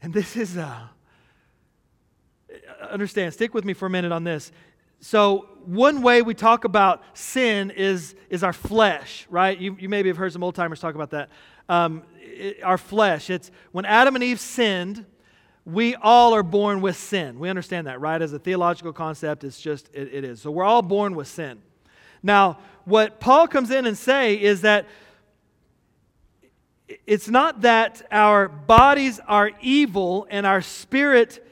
And 0.00 0.12
this 0.12 0.36
is, 0.36 0.56
uh, 0.56 0.86
understand, 2.90 3.34
stick 3.34 3.54
with 3.54 3.64
me 3.64 3.72
for 3.72 3.86
a 3.86 3.90
minute 3.90 4.12
on 4.12 4.22
this. 4.22 4.52
So, 5.00 5.48
one 5.66 6.02
way 6.02 6.22
we 6.22 6.34
talk 6.34 6.64
about 6.64 7.02
sin 7.14 7.70
is, 7.70 8.14
is 8.30 8.42
our 8.42 8.52
flesh, 8.52 9.26
right? 9.30 9.58
You, 9.58 9.76
you 9.78 9.88
maybe 9.88 10.08
have 10.08 10.16
heard 10.16 10.32
some 10.32 10.42
old 10.42 10.54
timers 10.54 10.80
talk 10.80 10.94
about 10.94 11.10
that. 11.10 11.30
Um, 11.68 12.02
it, 12.20 12.62
our 12.62 12.78
flesh. 12.78 13.30
It's 13.30 13.50
when 13.72 13.84
Adam 13.84 14.14
and 14.14 14.24
Eve 14.24 14.40
sinned, 14.40 15.06
we 15.64 15.94
all 15.94 16.34
are 16.34 16.42
born 16.42 16.80
with 16.80 16.96
sin. 16.96 17.38
We 17.38 17.48
understand 17.48 17.86
that, 17.86 18.00
right? 18.00 18.20
As 18.20 18.32
a 18.32 18.38
theological 18.38 18.92
concept, 18.92 19.44
it's 19.44 19.60
just, 19.60 19.88
it, 19.94 20.12
it 20.12 20.24
is. 20.24 20.42
So 20.42 20.50
we're 20.50 20.64
all 20.64 20.82
born 20.82 21.14
with 21.14 21.28
sin. 21.28 21.62
Now, 22.22 22.58
what 22.84 23.20
Paul 23.20 23.48
comes 23.48 23.70
in 23.70 23.86
and 23.86 23.96
say 23.96 24.40
is 24.40 24.60
that 24.62 24.86
it's 27.06 27.28
not 27.28 27.62
that 27.62 28.02
our 28.10 28.48
bodies 28.48 29.20
are 29.26 29.50
evil 29.60 30.26
and 30.30 30.46
our 30.46 30.60
spirit 30.60 31.46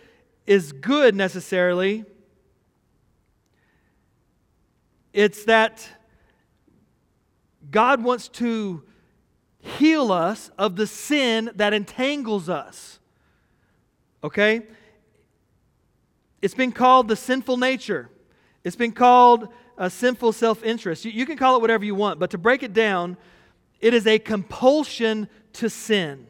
is 0.47 0.73
good 0.73 1.15
necessarily. 1.15 2.05
It's 5.13 5.45
that 5.45 5.89
God 7.71 8.03
wants 8.03 8.29
to 8.29 8.83
heal 9.59 10.11
us 10.11 10.51
of 10.59 10.77
the 10.77 10.87
sin 10.87 11.51
that 11.55 11.73
entangles 11.73 12.49
us. 12.49 12.99
Okay? 14.25 14.63
It's 16.41 16.55
been 16.55 16.73
called 16.73 17.09
the 17.09 17.17
sinful 17.17 17.57
nature. 17.57 18.11
It's 18.65 18.77
been 18.77 18.93
called 18.93 19.49
a 19.79 19.89
sinful 19.89 20.33
self 20.33 20.63
interest. 20.63 21.05
You, 21.05 21.13
you, 21.13 21.27
can 21.27 21.37
call 21.37 21.57
it 21.57 21.61
whatever 21.61 21.85
you 21.85 21.95
want, 21.95 22.19
but 22.19 22.31
to 22.31 22.39
break 22.39 22.63
it 22.63 22.73
down, 22.73 23.17
it 23.81 23.95
is 23.95 24.07
a 24.07 24.19
compulsion 24.19 25.29
to 25.55 25.69
sin, 25.69 26.27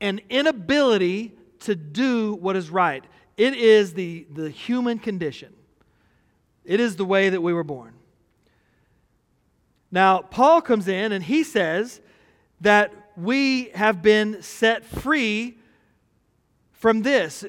an 0.00 0.20
inability 0.28 1.32
to 1.60 1.74
do 1.74 2.34
what 2.34 2.56
is 2.56 2.70
right. 2.70 3.04
It 3.36 3.54
is 3.54 3.94
the, 3.94 4.26
the 4.32 4.50
human 4.50 4.98
condition, 4.98 5.52
it 6.64 6.80
is 6.80 6.96
the 6.96 7.04
way 7.04 7.28
that 7.28 7.40
we 7.40 7.52
were 7.52 7.64
born. 7.64 7.94
Now, 9.90 10.22
Paul 10.22 10.60
comes 10.60 10.88
in 10.88 11.12
and 11.12 11.22
he 11.22 11.44
says 11.44 12.00
that 12.60 12.92
we 13.16 13.70
have 13.70 14.02
been 14.02 14.42
set 14.42 14.84
free 14.84 15.56
from 16.72 17.02
this, 17.02 17.44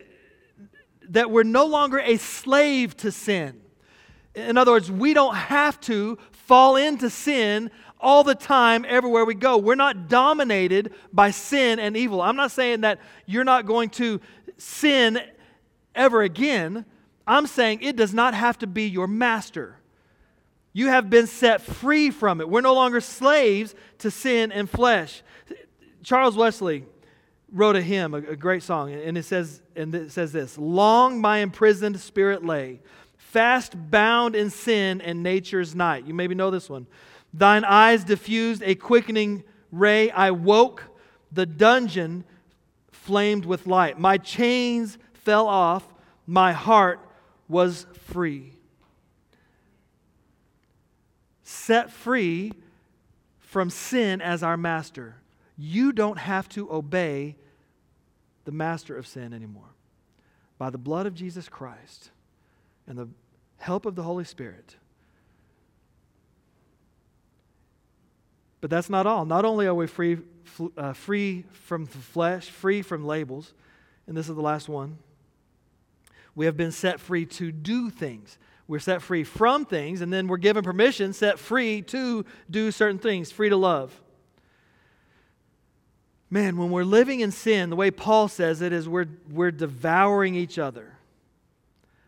that 1.09 1.31
we're 1.31 1.43
no 1.43 1.65
longer 1.65 1.99
a 1.99 2.17
slave 2.17 2.95
to 2.97 3.11
sin. 3.11 3.61
In 4.35 4.57
other 4.57 4.71
words, 4.71 4.91
we 4.91 5.13
don't 5.13 5.35
have 5.35 5.79
to 5.81 6.17
fall 6.31 6.75
into 6.75 7.09
sin 7.09 7.71
all 7.99 8.23
the 8.23 8.35
time, 8.35 8.85
everywhere 8.87 9.25
we 9.25 9.33
go. 9.33 9.57
We're 9.57 9.75
not 9.75 10.07
dominated 10.09 10.93
by 11.11 11.31
sin 11.31 11.79
and 11.79 11.97
evil. 11.97 12.21
I'm 12.21 12.35
not 12.35 12.51
saying 12.51 12.81
that 12.81 12.99
you're 13.25 13.43
not 13.43 13.65
going 13.65 13.89
to 13.91 14.21
sin 14.57 15.19
ever 15.95 16.21
again. 16.21 16.85
I'm 17.27 17.47
saying 17.47 17.79
it 17.81 17.95
does 17.95 18.13
not 18.13 18.33
have 18.33 18.59
to 18.59 18.67
be 18.67 18.87
your 18.87 19.07
master. 19.07 19.77
You 20.73 20.87
have 20.87 21.09
been 21.09 21.27
set 21.27 21.61
free 21.61 22.11
from 22.11 22.41
it. 22.41 22.49
We're 22.49 22.61
no 22.61 22.73
longer 22.73 23.01
slaves 23.01 23.73
to 23.99 24.11
sin 24.11 24.51
and 24.51 24.69
flesh. 24.69 25.23
Charles 26.03 26.35
Wesley 26.35 26.85
wrote 27.51 27.75
a 27.75 27.81
hymn, 27.81 28.13
a, 28.13 28.35
great 28.35 28.61
song, 28.61 28.91
and 28.91 29.17
it 29.17 29.23
says, 29.23 29.61
and 29.75 29.95
it 29.95 30.11
says 30.11 30.31
this 30.33 30.57
Long 30.57 31.21
my 31.21 31.39
imprisoned 31.39 31.99
spirit 31.99 32.45
lay, 32.45 32.81
fast 33.17 33.73
bound 33.89 34.35
in 34.35 34.49
sin 34.49 35.01
and 35.01 35.23
nature's 35.23 35.73
night. 35.73 36.05
You 36.05 36.13
maybe 36.13 36.35
know 36.35 36.51
this 36.51 36.69
one. 36.69 36.87
Thine 37.33 37.63
eyes 37.63 38.03
diffused 38.03 38.61
a 38.63 38.75
quickening 38.75 39.43
ray. 39.71 40.11
I 40.11 40.31
woke, 40.31 40.83
the 41.31 41.45
dungeon 41.45 42.23
flamed 42.91 43.45
with 43.45 43.65
light. 43.65 43.99
My 43.99 44.17
chains 44.17 44.97
fell 45.13 45.47
off, 45.47 45.85
my 46.27 46.53
heart 46.53 46.99
was 47.47 47.85
free 48.05 48.53
set 51.45 51.91
free 51.91 52.51
from 53.39 53.69
sin 53.69 54.19
as 54.19 54.43
our 54.43 54.57
master. 54.57 55.15
You 55.57 55.93
don't 55.93 56.17
have 56.17 56.49
to 56.49 56.71
obey 56.71 57.35
the 58.43 58.51
master 58.51 58.97
of 58.97 59.07
sin 59.07 59.33
anymore. 59.33 59.69
By 60.57 60.69
the 60.69 60.77
blood 60.77 61.05
of 61.05 61.13
Jesus 61.13 61.47
Christ 61.47 62.09
and 62.87 62.97
the 62.97 63.07
help 63.57 63.85
of 63.85 63.95
the 63.95 64.03
Holy 64.03 64.23
Spirit. 64.23 64.75
But 68.59 68.69
that's 68.71 68.89
not 68.89 69.05
all. 69.05 69.25
Not 69.25 69.45
only 69.45 69.67
are 69.67 69.75
we 69.75 69.85
free, 69.85 70.17
uh, 70.75 70.93
free 70.93 71.45
from 71.51 71.85
the 71.85 71.91
flesh, 71.91 72.49
free 72.49 72.81
from 72.81 73.05
labels, 73.05 73.53
and 74.07 74.17
this 74.17 74.27
is 74.27 74.35
the 74.35 74.41
last 74.41 74.67
one, 74.67 74.97
we 76.35 76.45
have 76.45 76.57
been 76.57 76.71
set 76.71 76.99
free 76.99 77.25
to 77.25 77.51
do 77.51 77.89
things. 77.89 78.37
We're 78.67 78.79
set 78.79 79.01
free 79.01 79.23
from 79.23 79.65
things, 79.65 80.01
and 80.01 80.11
then 80.11 80.27
we're 80.27 80.37
given 80.37 80.63
permission, 80.63 81.13
set 81.13 81.39
free 81.39 81.81
to 81.83 82.25
do 82.49 82.71
certain 82.71 82.97
things, 82.97 83.31
free 83.31 83.49
to 83.49 83.57
love. 83.57 84.01
Man, 86.29 86.57
when 86.57 86.71
we're 86.71 86.83
living 86.83 87.19
in 87.19 87.31
sin, 87.31 87.69
the 87.69 87.75
way 87.75 87.91
Paul 87.91 88.27
says 88.27 88.61
it 88.61 88.73
is 88.73 88.89
we're, 88.89 89.05
we're 89.31 89.51
devouring 89.51 90.35
each 90.35 90.57
other. 90.57 90.97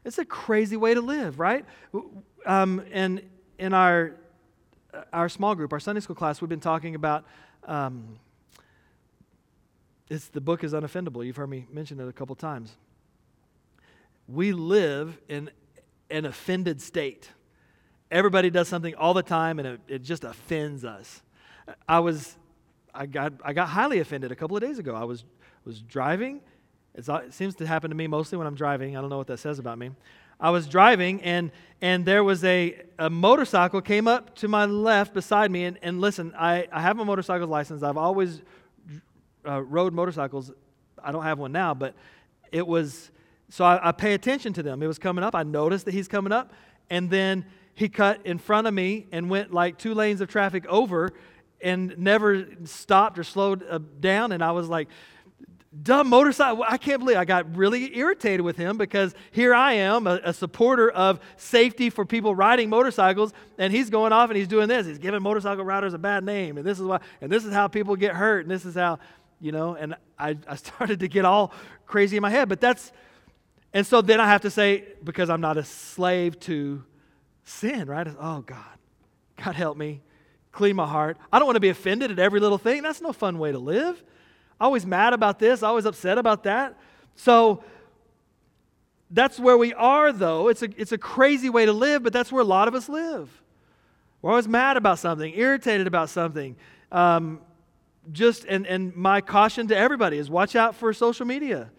It's 0.04 0.18
a 0.18 0.26
crazy 0.26 0.76
way 0.76 0.94
to 0.94 1.02
live, 1.02 1.40
right? 1.40 1.66
Um, 2.46 2.84
and 2.92 3.22
in 3.60 3.74
our, 3.74 4.16
our 5.14 5.30
small 5.30 5.54
group, 5.54 5.72
our 5.74 5.80
Sunday 5.80 6.02
school 6.02 6.16
class, 6.16 6.42
we've 6.42 6.50
been 6.50 6.60
talking 6.60 6.96
about 6.96 7.26
um, 7.66 8.18
it's 10.10 10.28
the 10.30 10.42
book 10.42 10.64
is 10.64 10.74
unoffendable. 10.74 11.26
You've 11.26 11.36
heard 11.36 11.50
me 11.50 11.68
mention 11.72 12.00
it 12.00 12.08
a 12.08 12.14
couple 12.14 12.36
times. 12.36 12.76
We 14.28 14.52
live 14.52 15.18
in 15.28 15.50
an 16.10 16.26
offended 16.26 16.82
state. 16.82 17.30
Everybody 18.12 18.50
does 18.50 18.68
something 18.68 18.96
all 18.96 19.14
the 19.14 19.24
time 19.24 19.60
and 19.60 19.68
it, 19.68 19.80
it 19.88 20.04
just 20.04 20.24
offends 20.24 20.86
us. 20.86 21.22
I 21.88 22.00
was, 22.00 22.36
I 22.94 23.06
got, 23.06 23.34
I 23.44 23.54
got 23.54 23.68
highly 23.70 24.00
offended 24.00 24.32
a 24.32 24.36
couple 24.36 24.56
of 24.56 24.64
days 24.64 24.80
ago. 24.80 24.96
I 24.96 25.04
was, 25.04 25.26
was 25.66 25.82
driving. 25.82 26.42
It's, 26.96 27.10
it 27.10 27.34
seems 27.34 27.56
to 27.56 27.68
happen 27.68 27.90
to 27.90 27.96
me 27.96 28.08
mostly 28.08 28.38
when 28.38 28.48
I'm 28.48 28.56
driving. 28.56 28.98
I 28.98 29.02
don't 29.02 29.10
know 29.10 29.18
what 29.18 29.28
that 29.28 29.40
says 29.40 29.60
about 29.60 29.78
me. 29.78 29.92
I 30.40 30.52
was 30.52 30.68
driving 30.68 31.22
and, 31.24 31.52
and 31.82 32.06
there 32.06 32.24
was 32.24 32.44
a, 32.44 32.82
a 33.00 33.10
motorcycle 33.10 33.82
came 33.82 34.08
up 34.08 34.36
to 34.36 34.48
my 34.48 34.66
left 34.66 35.14
beside 35.14 35.52
me. 35.52 35.66
And, 35.66 35.78
and 35.82 36.00
listen, 36.00 36.34
I, 36.38 36.68
I 36.72 36.82
have 36.82 37.00
a 37.00 37.06
motorcycle 37.06 37.48
license. 37.48 37.84
I've 37.84 37.98
always 37.98 38.42
uh, 39.46 39.62
rode 39.62 39.94
motorcycles. 39.94 40.52
I 41.04 41.12
don't 41.12 41.24
have 41.24 41.40
one 41.40 41.52
now, 41.52 41.74
but 41.74 41.96
it 42.52 42.66
was 42.66 43.12
so 43.50 43.64
I, 43.64 43.90
I 43.90 43.92
pay 43.92 44.14
attention 44.14 44.54
to 44.54 44.64
them. 44.64 44.84
It 44.84 44.88
was 44.88 45.00
coming 45.00 45.24
up. 45.24 45.36
I 45.36 45.44
noticed 45.44 45.86
that 45.86 45.94
he's 45.94 46.08
coming 46.08 46.32
up. 46.34 46.52
And 46.90 47.10
then 47.10 47.46
he 47.76 47.90
cut 47.90 48.26
in 48.26 48.38
front 48.38 48.68
of 48.68 48.74
me 48.74 49.08
and 49.12 49.30
went 49.30 49.54
like 49.54 49.78
two 49.78 49.94
lanes 49.94 50.22
of 50.22 50.30
traffic 50.30 50.66
over 50.68 51.12
and 51.62 51.98
never 51.98 52.46
stopped 52.66 53.18
or 53.20 53.24
slowed 53.24 53.64
uh, 53.70 53.80
down. 54.00 54.32
And 54.32 54.44
I 54.44 54.52
was 54.52 54.68
like, 54.68 54.90
dumb 55.84 56.08
motorcycle. 56.08 56.64
I 56.68 56.78
can't 56.78 57.00
believe 57.00 57.18
I 57.18 57.26
got 57.26 57.56
really 57.56 57.98
irritated 57.98 58.42
with 58.42 58.58
him 58.58 58.78
because 58.78 59.14
here 59.32 59.54
I 59.54 59.74
am, 59.74 60.08
a, 60.08 60.20
a, 60.24 60.34
supporter 60.34 60.90
of 60.90 61.20
safety 61.36 61.90
for 61.90 62.06
people 62.06 62.34
riding 62.34 62.70
motorcycles, 62.70 63.34
and 63.58 63.72
he's 63.72 63.90
going 63.90 64.14
off 64.14 64.30
and 64.30 64.38
he's 64.38 64.48
doing 64.48 64.68
this. 64.68 64.88
He's 64.88 64.98
giving 64.98 65.22
motorcycle 65.22 65.64
riders 65.64 65.94
a 65.94 65.98
bad 65.98 66.24
name, 66.24 66.58
and 66.58 66.66
this 66.66 66.80
is 66.80 66.86
why, 66.86 67.00
and 67.22 67.32
this 67.32 67.46
is 67.46 67.54
how 67.54 67.68
people 67.68 67.96
get 67.96 68.16
hurt, 68.16 68.46
and 68.46 68.52
this 68.52 68.66
is 68.66 68.76
how, 68.76 69.00
you 69.40 69.52
know. 69.52 69.76
And 69.76 69.96
I, 70.18 70.38
I 70.48 70.56
started 70.58 71.00
to 71.02 71.08
get 71.08 71.26
all 71.26 71.54
crazy 71.86 72.18
in 72.18 72.22
my 72.22 72.30
head. 72.30 72.50
But 72.50 72.62
that's 72.62 72.92
and 73.74 73.86
so 73.86 74.02
then 74.02 74.20
I 74.20 74.28
have 74.28 74.42
to 74.42 74.50
say, 74.50 74.86
because 75.04 75.30
I'm 75.30 75.42
not 75.42 75.58
a 75.58 75.64
slave 75.64 76.40
to 76.42 76.84
sin, 77.44 77.88
right? 77.88 78.08
Oh, 78.20 78.42
God, 78.42 78.58
God 79.44 79.56
help 79.56 79.78
me. 79.78 80.02
Clean 80.52 80.76
my 80.76 80.88
heart. 80.88 81.18
I 81.32 81.40
don't 81.40 81.46
want 81.46 81.58
to 81.58 81.62
be 81.62 81.70
offended 81.70 82.12
at 82.12 82.20
every 82.20 82.40
little 82.40 82.58
thing. 82.58 82.82
That's 82.82 83.02
no 83.02 83.14
fun 83.14 83.38
way 83.38 83.52
to 83.52 83.60
live. 83.60 84.04
Always 84.60 84.86
mad 84.86 85.14
about 85.14 85.38
this, 85.38 85.62
always 85.62 85.86
upset 85.86 86.18
about 86.18 86.44
that. 86.44 86.76
So 87.16 87.64
that's 89.12 89.40
where 89.40 89.58
we 89.58 89.74
are, 89.74 90.12
though. 90.12 90.48
It's 90.48 90.64
a, 90.64 90.70
it's 90.78 90.92
a 90.92 90.98
crazy 90.98 91.50
way 91.50 91.66
to 91.66 91.74
live, 91.74 92.04
but 92.04 92.12
that's 92.12 92.32
where 92.32 92.42
a 92.42 92.46
lot 92.46 92.68
of 92.68 92.74
us 92.74 92.90
live. 92.90 93.30
We're 94.22 94.32
always 94.32 94.48
mad 94.48 94.78
about 94.78 95.00
something, 95.00 95.32
irritated 95.36 95.88
about 95.88 96.10
something. 96.10 96.56
Um, 96.92 97.40
just 98.12 98.46
and, 98.46 98.66
and 98.66 98.96
my 98.96 99.22
caution 99.22 99.68
to 99.68 99.78
everybody 99.78 100.18
is 100.18 100.30
watch 100.30 100.56
out 100.56 100.76
for 100.76 100.92
social 100.94 101.26
media. 101.26 101.70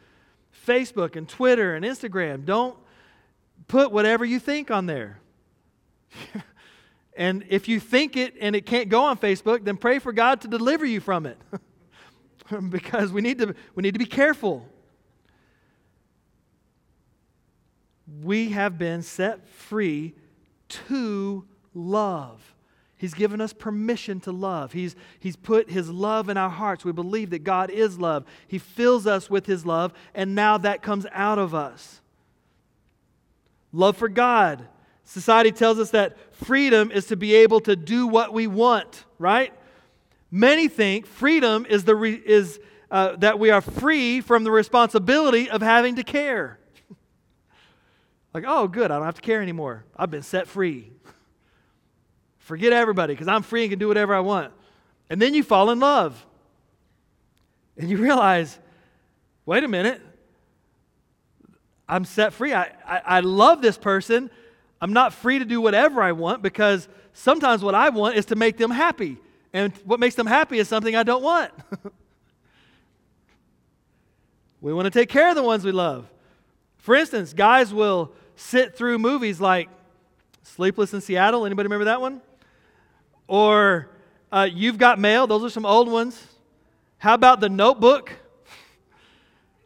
Facebook 0.67 1.17
and 1.17 1.29
Twitter 1.29 1.75
and 1.75 1.85
Instagram. 1.85 2.45
Don't 2.45 2.77
put 3.67 3.93
whatever 3.93 4.25
you 4.25 4.39
think 4.39 4.71
on 4.71 4.87
there. 4.87 5.21
and 7.17 7.45
if 7.49 7.69
you 7.69 7.81
think 7.81 8.17
it 8.17 8.35
and 8.41 8.57
it 8.57 8.67
can't 8.67 8.89
go 8.89 9.03
on 9.03 9.19
Facebook, 9.19 9.65
then 9.65 9.77
pray 9.77 9.99
for 9.99 10.13
God 10.13 10.41
to 10.43 10.49
deliver 10.49 10.85
you 10.85 11.01
from 11.01 11.27
it. 11.27 11.39
because 12.71 13.13
we 13.13 13.21
need 13.21 13.39
to 13.39 13.55
we 13.75 13.83
need 13.83 13.93
to 13.93 13.99
be 13.99 14.07
careful. 14.07 14.67
We 18.23 18.51
have 18.51 18.79
been 18.79 19.03
set 19.03 19.47
free 19.49 20.15
to 20.69 21.45
love. 21.75 22.55
He's 22.99 23.15
given 23.15 23.41
us 23.41 23.53
permission 23.53 24.19
to 24.21 24.33
love. 24.33 24.73
He's, 24.73 24.97
he's 25.21 25.37
put 25.37 25.71
His 25.71 25.89
love 25.89 26.29
in 26.29 26.37
our 26.37 26.51
hearts. 26.51 26.85
We 26.85 26.93
believe 26.93 27.31
that 27.31 27.45
God 27.45 27.71
is 27.71 27.99
love. 27.99 28.27
He 28.49 28.59
fills 28.59 29.07
us 29.07 29.31
with 29.31 29.47
His 29.47 29.65
love, 29.65 29.93
and 30.15 30.35
now 30.35 30.59
that 30.59 30.83
comes 30.83 31.07
out 31.13 31.39
of 31.39 31.55
us. 31.55 32.01
Love 33.73 33.97
for 33.97 34.09
God. 34.09 34.67
Society 35.05 35.53
tells 35.53 35.79
us 35.79 35.91
that 35.91 36.17
freedom 36.35 36.91
is 36.91 37.07
to 37.07 37.17
be 37.17 37.37
able 37.37 37.61
to 37.61 37.77
do 37.77 38.07
what 38.07 38.35
we 38.35 38.47
want, 38.47 39.05
right? 39.19 39.55
Many 40.31 40.69
think 40.69 41.07
freedom 41.07 41.67
is, 41.67 41.85
the 41.85 41.95
re, 41.95 42.13
is 42.13 42.61
uh, 42.91 43.17
that 43.17 43.39
we 43.39 43.51
are 43.51 43.61
free 43.61 44.21
from 44.21 44.45
the 44.45 44.51
responsibility 44.51 45.49
of 45.49 45.63
having 45.63 45.97
to 45.97 46.03
care. 46.03 46.59
like, 48.35 48.45
oh, 48.47 48.67
good, 48.69 48.91
I 48.91 48.97
don't 48.97 49.07
have 49.07 49.15
to 49.15 49.23
care 49.23 49.41
anymore. 49.41 49.85
I've 49.97 50.11
been 50.11 50.23
set 50.23 50.49
free. 50.49 50.93
Forget 52.49 52.73
everybody 52.73 53.13
because 53.13 53.29
I'm 53.29 53.43
free 53.43 53.65
and 53.65 53.71
can 53.71 53.79
do 53.79 53.89
whatever 53.89 54.15
I 54.15 54.21
want. 54.21 54.55
And 55.11 55.21
then 55.21 55.35
you 55.35 55.43
fall 55.43 55.71
in 55.71 55.81
love. 55.81 56.25
And 57.77 57.91
you 57.91 57.99
realize, 57.99 58.59
wait 59.45 59.65
a 59.65 59.69
minute, 59.69 60.01
I'm 61.87 62.07
set 62.07 62.33
free. 62.33 62.55
I, 62.55 62.73
I, 62.87 63.03
I, 63.05 63.21
love 63.21 63.61
this 63.61 63.77
person. 63.77 64.31
I'm 64.81 64.95
not 64.95 65.13
free 65.13 65.39
to 65.39 65.45
do 65.45 65.61
whatever 65.61 66.01
I 66.01 66.13
want 66.13 66.41
because 66.41 66.89
sometimes 67.13 67.63
what 67.63 67.75
I 67.75 67.91
want 67.91 68.17
is 68.17 68.25
to 68.27 68.35
make 68.35 68.57
them 68.57 68.71
happy. 68.71 69.19
And 69.53 69.75
what 69.85 70.01
makes 70.01 70.15
them 70.15 70.27
happy 70.27 70.59
is 70.59 70.69
something 70.69 70.97
I 70.97 71.03
don't 71.03 71.23
want. 71.23 71.53
we 74.63 74.73
want 74.73 74.87
to 74.87 74.91
take 74.91 75.11
care 75.11 75.29
of 75.29 75.35
the 75.35 75.43
ones 75.43 75.67
we 75.67 75.73
love. 75.73 76.11
For 76.79 76.95
instance, 76.95 77.35
guys 77.35 77.75
will 77.75 78.15
sit 78.37 78.75
through 78.75 79.01
movies 79.01 79.39
like 79.39 79.69
Sleepless 80.45 80.95
in 80.95 81.03
Seattle. 81.03 81.45
Anybody 81.45 81.67
remember 81.67 81.85
that 81.85 82.01
one? 82.01 82.23
Or 83.29 83.91
uh, 84.33 84.49
You've 84.53 84.79
Got 84.79 84.99
Mail. 84.99 85.29
Those 85.29 85.45
are 85.45 85.51
some 85.51 85.65
old 85.65 85.89
ones. 85.89 86.21
How 86.97 87.15
about 87.15 87.41
The 87.41 87.49
Notebook? 87.49 88.13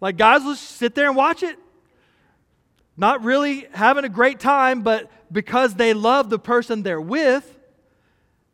Like, 0.01 0.17
guys 0.17 0.43
will 0.43 0.57
sit 0.57 0.97
there 0.97 1.07
and 1.07 1.17
watch 1.17 1.45
it. 1.45 1.57
Not 2.97 3.23
really 3.23 3.69
having 3.73 4.05
a 4.05 4.09
great 4.09 4.41
time, 4.41 4.83
but 4.83 5.09
because 5.31 5.77
they 5.77 5.95
love 5.95 6.29
the 6.29 6.41
person 6.41 6.83
they're 6.83 7.01
with, 7.01 7.57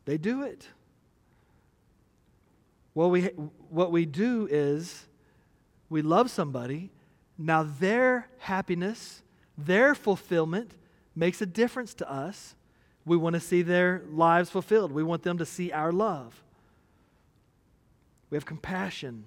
they 0.04 0.18
do 0.18 0.42
it. 0.42 0.68
What 2.92 3.10
we, 3.10 3.22
what 3.70 3.92
we 3.92 4.04
do 4.04 4.46
is 4.50 5.06
we 5.88 6.02
love 6.02 6.30
somebody. 6.30 6.90
Now, 7.38 7.62
their 7.62 8.28
happiness, 8.38 9.22
their 9.56 9.94
fulfillment 9.94 10.72
makes 11.14 11.40
a 11.40 11.46
difference 11.46 11.94
to 11.94 12.10
us. 12.10 12.54
We 13.08 13.16
want 13.16 13.34
to 13.34 13.40
see 13.40 13.62
their 13.62 14.02
lives 14.10 14.50
fulfilled. 14.50 14.92
We 14.92 15.02
want 15.02 15.22
them 15.22 15.38
to 15.38 15.46
see 15.46 15.72
our 15.72 15.90
love. 15.90 16.42
We 18.30 18.36
have 18.36 18.46
compassion. 18.46 19.24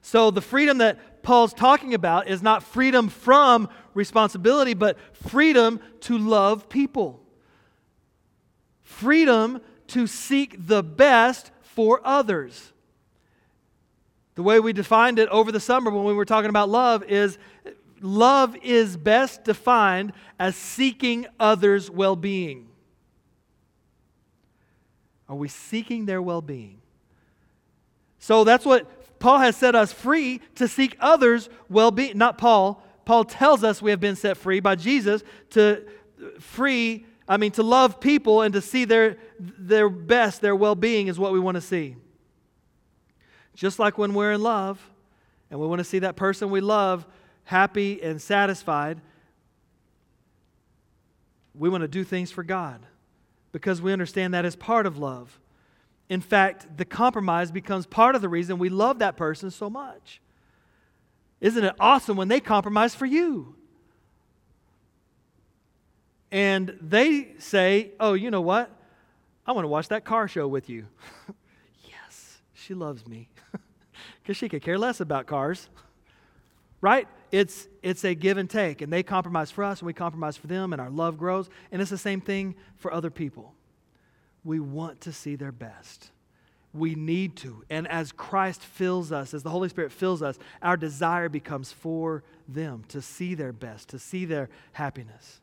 So, 0.00 0.32
the 0.32 0.40
freedom 0.40 0.78
that 0.78 1.22
Paul's 1.22 1.54
talking 1.54 1.94
about 1.94 2.26
is 2.26 2.42
not 2.42 2.64
freedom 2.64 3.08
from 3.08 3.68
responsibility, 3.94 4.74
but 4.74 4.98
freedom 5.12 5.78
to 6.00 6.18
love 6.18 6.68
people. 6.68 7.20
Freedom 8.82 9.60
to 9.88 10.06
seek 10.06 10.56
the 10.66 10.82
best 10.82 11.52
for 11.60 12.00
others. 12.04 12.72
The 14.34 14.42
way 14.42 14.58
we 14.58 14.72
defined 14.72 15.18
it 15.18 15.28
over 15.28 15.52
the 15.52 15.60
summer 15.60 15.90
when 15.90 16.04
we 16.04 16.14
were 16.14 16.24
talking 16.24 16.48
about 16.48 16.68
love 16.68 17.04
is 17.04 17.38
love 18.00 18.56
is 18.56 18.96
best 18.96 19.44
defined 19.44 20.12
as 20.38 20.56
seeking 20.56 21.26
others' 21.38 21.90
well 21.90 22.16
being. 22.16 22.71
Are 25.32 25.36
we 25.36 25.48
seeking 25.48 26.04
their 26.04 26.20
well 26.20 26.42
being? 26.42 26.82
So 28.18 28.44
that's 28.44 28.66
what 28.66 29.18
Paul 29.18 29.38
has 29.38 29.56
set 29.56 29.74
us 29.74 29.90
free 29.90 30.42
to 30.56 30.68
seek 30.68 30.94
others' 31.00 31.48
well 31.70 31.90
being. 31.90 32.18
Not 32.18 32.36
Paul. 32.36 32.84
Paul 33.06 33.24
tells 33.24 33.64
us 33.64 33.80
we 33.80 33.92
have 33.92 33.98
been 33.98 34.14
set 34.14 34.36
free 34.36 34.60
by 34.60 34.74
Jesus 34.74 35.22
to 35.52 35.86
free, 36.38 37.06
I 37.26 37.38
mean, 37.38 37.50
to 37.52 37.62
love 37.62 37.98
people 37.98 38.42
and 38.42 38.52
to 38.52 38.60
see 38.60 38.84
their, 38.84 39.16
their 39.40 39.88
best, 39.88 40.42
their 40.42 40.54
well 40.54 40.74
being 40.74 41.06
is 41.06 41.18
what 41.18 41.32
we 41.32 41.40
want 41.40 41.54
to 41.54 41.62
see. 41.62 41.96
Just 43.54 43.78
like 43.78 43.96
when 43.96 44.12
we're 44.12 44.32
in 44.32 44.42
love 44.42 44.86
and 45.50 45.58
we 45.58 45.66
want 45.66 45.78
to 45.78 45.84
see 45.84 46.00
that 46.00 46.14
person 46.14 46.50
we 46.50 46.60
love 46.60 47.06
happy 47.44 48.02
and 48.02 48.20
satisfied, 48.20 49.00
we 51.54 51.70
want 51.70 51.80
to 51.80 51.88
do 51.88 52.04
things 52.04 52.30
for 52.30 52.42
God 52.42 52.84
because 53.52 53.80
we 53.80 53.92
understand 53.92 54.34
that 54.34 54.44
as 54.44 54.56
part 54.56 54.86
of 54.86 54.98
love. 54.98 55.38
In 56.08 56.20
fact, 56.20 56.76
the 56.76 56.84
compromise 56.84 57.50
becomes 57.50 57.86
part 57.86 58.14
of 58.14 58.22
the 58.22 58.28
reason 58.28 58.58
we 58.58 58.68
love 58.68 58.98
that 58.98 59.16
person 59.16 59.50
so 59.50 59.70
much. 59.70 60.20
Isn't 61.40 61.64
it 61.64 61.74
awesome 61.78 62.16
when 62.16 62.28
they 62.28 62.40
compromise 62.40 62.94
for 62.94 63.06
you? 63.06 63.54
And 66.30 66.76
they 66.80 67.34
say, 67.38 67.92
Oh, 68.00 68.14
you 68.14 68.30
know 68.30 68.40
what? 68.40 68.70
I 69.46 69.52
want 69.52 69.64
to 69.64 69.68
watch 69.68 69.88
that 69.88 70.04
car 70.04 70.28
show 70.28 70.46
with 70.48 70.68
you. 70.68 70.86
yes, 71.84 72.38
she 72.54 72.74
loves 72.74 73.06
me 73.06 73.28
because 74.22 74.36
she 74.36 74.48
could 74.48 74.62
care 74.62 74.78
less 74.78 75.00
about 75.00 75.26
cars. 75.26 75.68
Right? 76.80 77.06
It's, 77.32 77.66
it's 77.82 78.04
a 78.04 78.14
give 78.14 78.36
and 78.36 78.48
take, 78.48 78.82
and 78.82 78.92
they 78.92 79.02
compromise 79.02 79.50
for 79.50 79.64
us, 79.64 79.80
and 79.80 79.86
we 79.86 79.94
compromise 79.94 80.36
for 80.36 80.46
them, 80.46 80.74
and 80.74 80.80
our 80.80 80.90
love 80.90 81.16
grows. 81.16 81.48
And 81.72 81.80
it's 81.80 81.90
the 81.90 81.96
same 81.98 82.20
thing 82.20 82.54
for 82.76 82.92
other 82.92 83.10
people. 83.10 83.54
We 84.44 84.60
want 84.60 85.00
to 85.02 85.12
see 85.12 85.34
their 85.34 85.50
best. 85.50 86.10
We 86.74 86.94
need 86.94 87.36
to. 87.36 87.64
And 87.70 87.88
as 87.88 88.12
Christ 88.12 88.60
fills 88.62 89.12
us, 89.12 89.32
as 89.32 89.42
the 89.42 89.50
Holy 89.50 89.70
Spirit 89.70 89.92
fills 89.92 90.22
us, 90.22 90.38
our 90.60 90.76
desire 90.76 91.30
becomes 91.30 91.72
for 91.72 92.22
them 92.46 92.84
to 92.88 93.00
see 93.00 93.34
their 93.34 93.52
best, 93.52 93.88
to 93.88 93.98
see 93.98 94.26
their 94.26 94.50
happiness. 94.72 95.40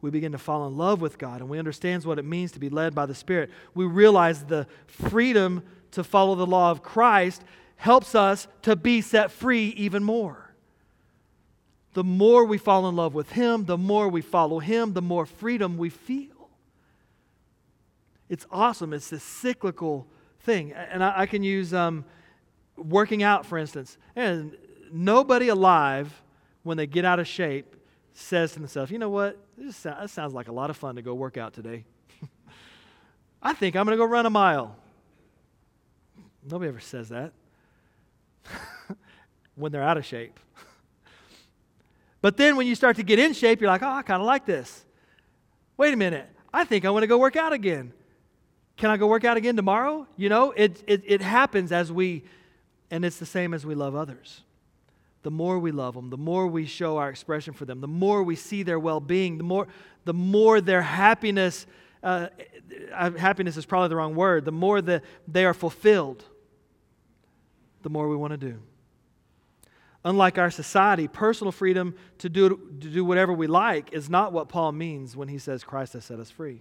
We 0.00 0.10
begin 0.10 0.32
to 0.32 0.38
fall 0.38 0.66
in 0.66 0.76
love 0.76 1.00
with 1.00 1.18
God 1.18 1.40
and 1.40 1.48
we 1.48 1.58
understand 1.58 2.04
what 2.04 2.18
it 2.18 2.24
means 2.24 2.52
to 2.52 2.58
be 2.58 2.68
led 2.68 2.94
by 2.94 3.06
the 3.06 3.14
Spirit. 3.14 3.50
We 3.74 3.86
realize 3.86 4.44
the 4.44 4.66
freedom 4.86 5.62
to 5.92 6.04
follow 6.04 6.34
the 6.34 6.46
law 6.46 6.70
of 6.70 6.82
Christ 6.82 7.42
helps 7.76 8.14
us 8.14 8.46
to 8.62 8.76
be 8.76 9.00
set 9.00 9.30
free 9.30 9.68
even 9.76 10.02
more. 10.02 10.44
The 11.94 12.04
more 12.04 12.44
we 12.44 12.58
fall 12.58 12.88
in 12.88 12.96
love 12.96 13.14
with 13.14 13.30
Him, 13.30 13.66
the 13.66 13.78
more 13.78 14.08
we 14.08 14.20
follow 14.20 14.58
Him, 14.58 14.92
the 14.92 15.02
more 15.02 15.26
freedom 15.26 15.76
we 15.76 15.90
feel. 15.90 16.50
It's 18.28 18.46
awesome. 18.50 18.92
It's 18.92 19.10
this 19.10 19.22
cyclical 19.22 20.06
thing. 20.40 20.72
And 20.72 21.04
I, 21.04 21.20
I 21.20 21.26
can 21.26 21.42
use 21.42 21.72
um, 21.72 22.04
working 22.76 23.22
out, 23.22 23.46
for 23.46 23.58
instance. 23.58 23.96
And 24.16 24.56
nobody 24.92 25.48
alive, 25.48 26.22
when 26.64 26.76
they 26.76 26.86
get 26.86 27.04
out 27.04 27.20
of 27.20 27.28
shape, 27.28 27.76
says 28.12 28.52
to 28.52 28.58
themselves, 28.58 28.90
you 28.90 28.98
know 28.98 29.10
what? 29.10 29.38
This, 29.56 29.82
this 29.82 30.12
sounds 30.12 30.34
like 30.34 30.48
a 30.48 30.52
lot 30.52 30.70
of 30.70 30.76
fun 30.76 30.96
to 30.96 31.02
go 31.02 31.14
work 31.14 31.36
out 31.36 31.52
today. 31.52 31.84
I 33.42 33.52
think 33.52 33.76
I'm 33.76 33.84
going 33.84 33.96
to 33.96 34.02
go 34.02 34.08
run 34.08 34.26
a 34.26 34.30
mile. 34.30 34.74
Nobody 36.50 36.68
ever 36.68 36.80
says 36.80 37.10
that 37.10 37.32
when 39.54 39.72
they're 39.72 39.82
out 39.82 39.96
of 39.96 40.04
shape. 40.04 40.38
but 42.20 42.36
then 42.36 42.56
when 42.56 42.66
you 42.66 42.74
start 42.74 42.96
to 42.96 43.02
get 43.02 43.18
in 43.18 43.32
shape, 43.32 43.60
you're 43.60 43.70
like, 43.70 43.82
oh, 43.82 43.88
I 43.88 44.02
kind 44.02 44.20
of 44.20 44.26
like 44.26 44.46
this. 44.46 44.84
Wait 45.76 45.92
a 45.92 45.96
minute. 45.96 46.28
I 46.52 46.64
think 46.64 46.84
I 46.84 46.90
want 46.90 47.02
to 47.02 47.06
go 47.08 47.18
work 47.18 47.36
out 47.36 47.52
again. 47.52 47.92
Can 48.76 48.90
I 48.90 48.96
go 48.96 49.06
work 49.06 49.24
out 49.24 49.36
again 49.36 49.56
tomorrow? 49.56 50.06
You 50.16 50.28
know, 50.28 50.52
it, 50.52 50.82
it, 50.86 51.02
it 51.04 51.20
happens 51.20 51.72
as 51.72 51.92
we, 51.92 52.24
and 52.90 53.04
it's 53.04 53.18
the 53.18 53.26
same 53.26 53.54
as 53.54 53.64
we 53.64 53.74
love 53.74 53.94
others. 53.94 54.42
The 55.22 55.30
more 55.30 55.58
we 55.58 55.72
love 55.72 55.94
them, 55.94 56.10
the 56.10 56.18
more 56.18 56.46
we 56.46 56.66
show 56.66 56.98
our 56.98 57.08
expression 57.08 57.54
for 57.54 57.64
them, 57.64 57.80
the 57.80 57.88
more 57.88 58.22
we 58.22 58.36
see 58.36 58.62
their 58.62 58.78
well 58.78 59.00
being, 59.00 59.38
the 59.38 59.44
more, 59.44 59.68
the 60.04 60.12
more 60.12 60.60
their 60.60 60.82
happiness, 60.82 61.66
uh, 62.02 62.28
happiness 62.92 63.56
is 63.56 63.64
probably 63.64 63.88
the 63.88 63.96
wrong 63.96 64.14
word, 64.14 64.44
the 64.44 64.52
more 64.52 64.82
that 64.82 65.02
they 65.26 65.44
are 65.44 65.54
fulfilled 65.54 66.24
the 67.84 67.90
more 67.90 68.08
we 68.08 68.16
want 68.16 68.32
to 68.32 68.36
do. 68.36 68.60
Unlike 70.04 70.38
our 70.38 70.50
society, 70.50 71.06
personal 71.06 71.52
freedom 71.52 71.94
to 72.18 72.28
do, 72.28 72.48
to 72.80 72.88
do 72.88 73.04
whatever 73.04 73.32
we 73.32 73.46
like 73.46 73.92
is 73.92 74.10
not 74.10 74.32
what 74.32 74.48
Paul 74.48 74.72
means 74.72 75.16
when 75.16 75.28
he 75.28 75.38
says 75.38 75.62
Christ 75.62 75.92
has 75.92 76.04
set 76.04 76.18
us 76.18 76.30
free. 76.30 76.60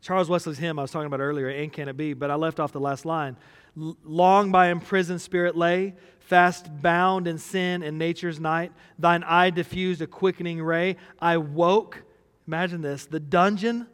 Charles 0.00 0.28
Wesley's 0.28 0.58
hymn 0.58 0.78
I 0.78 0.82
was 0.82 0.90
talking 0.90 1.06
about 1.06 1.20
earlier, 1.20 1.48
And 1.48 1.72
Can 1.72 1.88
It 1.88 1.96
Be, 1.96 2.12
but 2.12 2.30
I 2.30 2.34
left 2.34 2.60
off 2.60 2.72
the 2.72 2.80
last 2.80 3.04
line. 3.04 3.36
Long 3.74 4.52
by 4.52 4.68
imprisoned 4.68 5.20
spirit 5.20 5.56
lay, 5.56 5.94
fast 6.18 6.66
bound 6.82 7.26
in 7.26 7.38
sin 7.38 7.82
and 7.82 7.98
nature's 7.98 8.38
night. 8.38 8.72
Thine 8.98 9.22
eye 9.22 9.50
diffused 9.50 10.02
a 10.02 10.06
quickening 10.06 10.62
ray. 10.62 10.96
I 11.20 11.36
woke, 11.36 12.02
imagine 12.46 12.82
this, 12.82 13.06
the 13.06 13.20
dungeon 13.20 13.86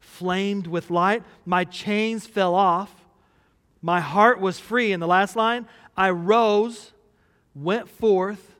flamed 0.00 0.66
with 0.66 0.90
light. 0.90 1.22
My 1.44 1.64
chains 1.64 2.26
fell 2.26 2.54
off. 2.54 2.97
My 3.80 4.00
heart 4.00 4.40
was 4.40 4.58
free. 4.58 4.92
In 4.92 5.00
the 5.00 5.06
last 5.06 5.36
line, 5.36 5.66
I 5.96 6.10
rose, 6.10 6.92
went 7.54 7.88
forth, 7.88 8.56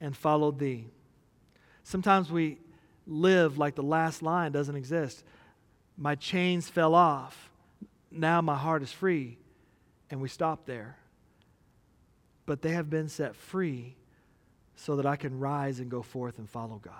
and 0.00 0.16
followed 0.16 0.58
thee. 0.58 0.86
Sometimes 1.82 2.30
we, 2.30 2.58
live 3.08 3.58
like 3.58 3.74
the 3.74 3.82
last 3.82 4.22
line 4.22 4.52
doesn't 4.52 4.76
exist. 4.76 5.24
My 5.96 6.14
chains 6.14 6.68
fell 6.68 6.94
off. 6.94 7.50
Now 8.10 8.40
my 8.40 8.56
heart 8.56 8.82
is 8.82 8.92
free. 8.92 9.38
And 10.10 10.20
we 10.20 10.28
stop 10.28 10.66
there. 10.66 10.96
But 12.46 12.62
they 12.62 12.70
have 12.70 12.88
been 12.88 13.08
set 13.08 13.34
free 13.34 13.96
so 14.76 14.96
that 14.96 15.06
I 15.06 15.16
can 15.16 15.38
rise 15.38 15.80
and 15.80 15.90
go 15.90 16.02
forth 16.02 16.38
and 16.38 16.48
follow 16.48 16.80
God. 16.82 16.94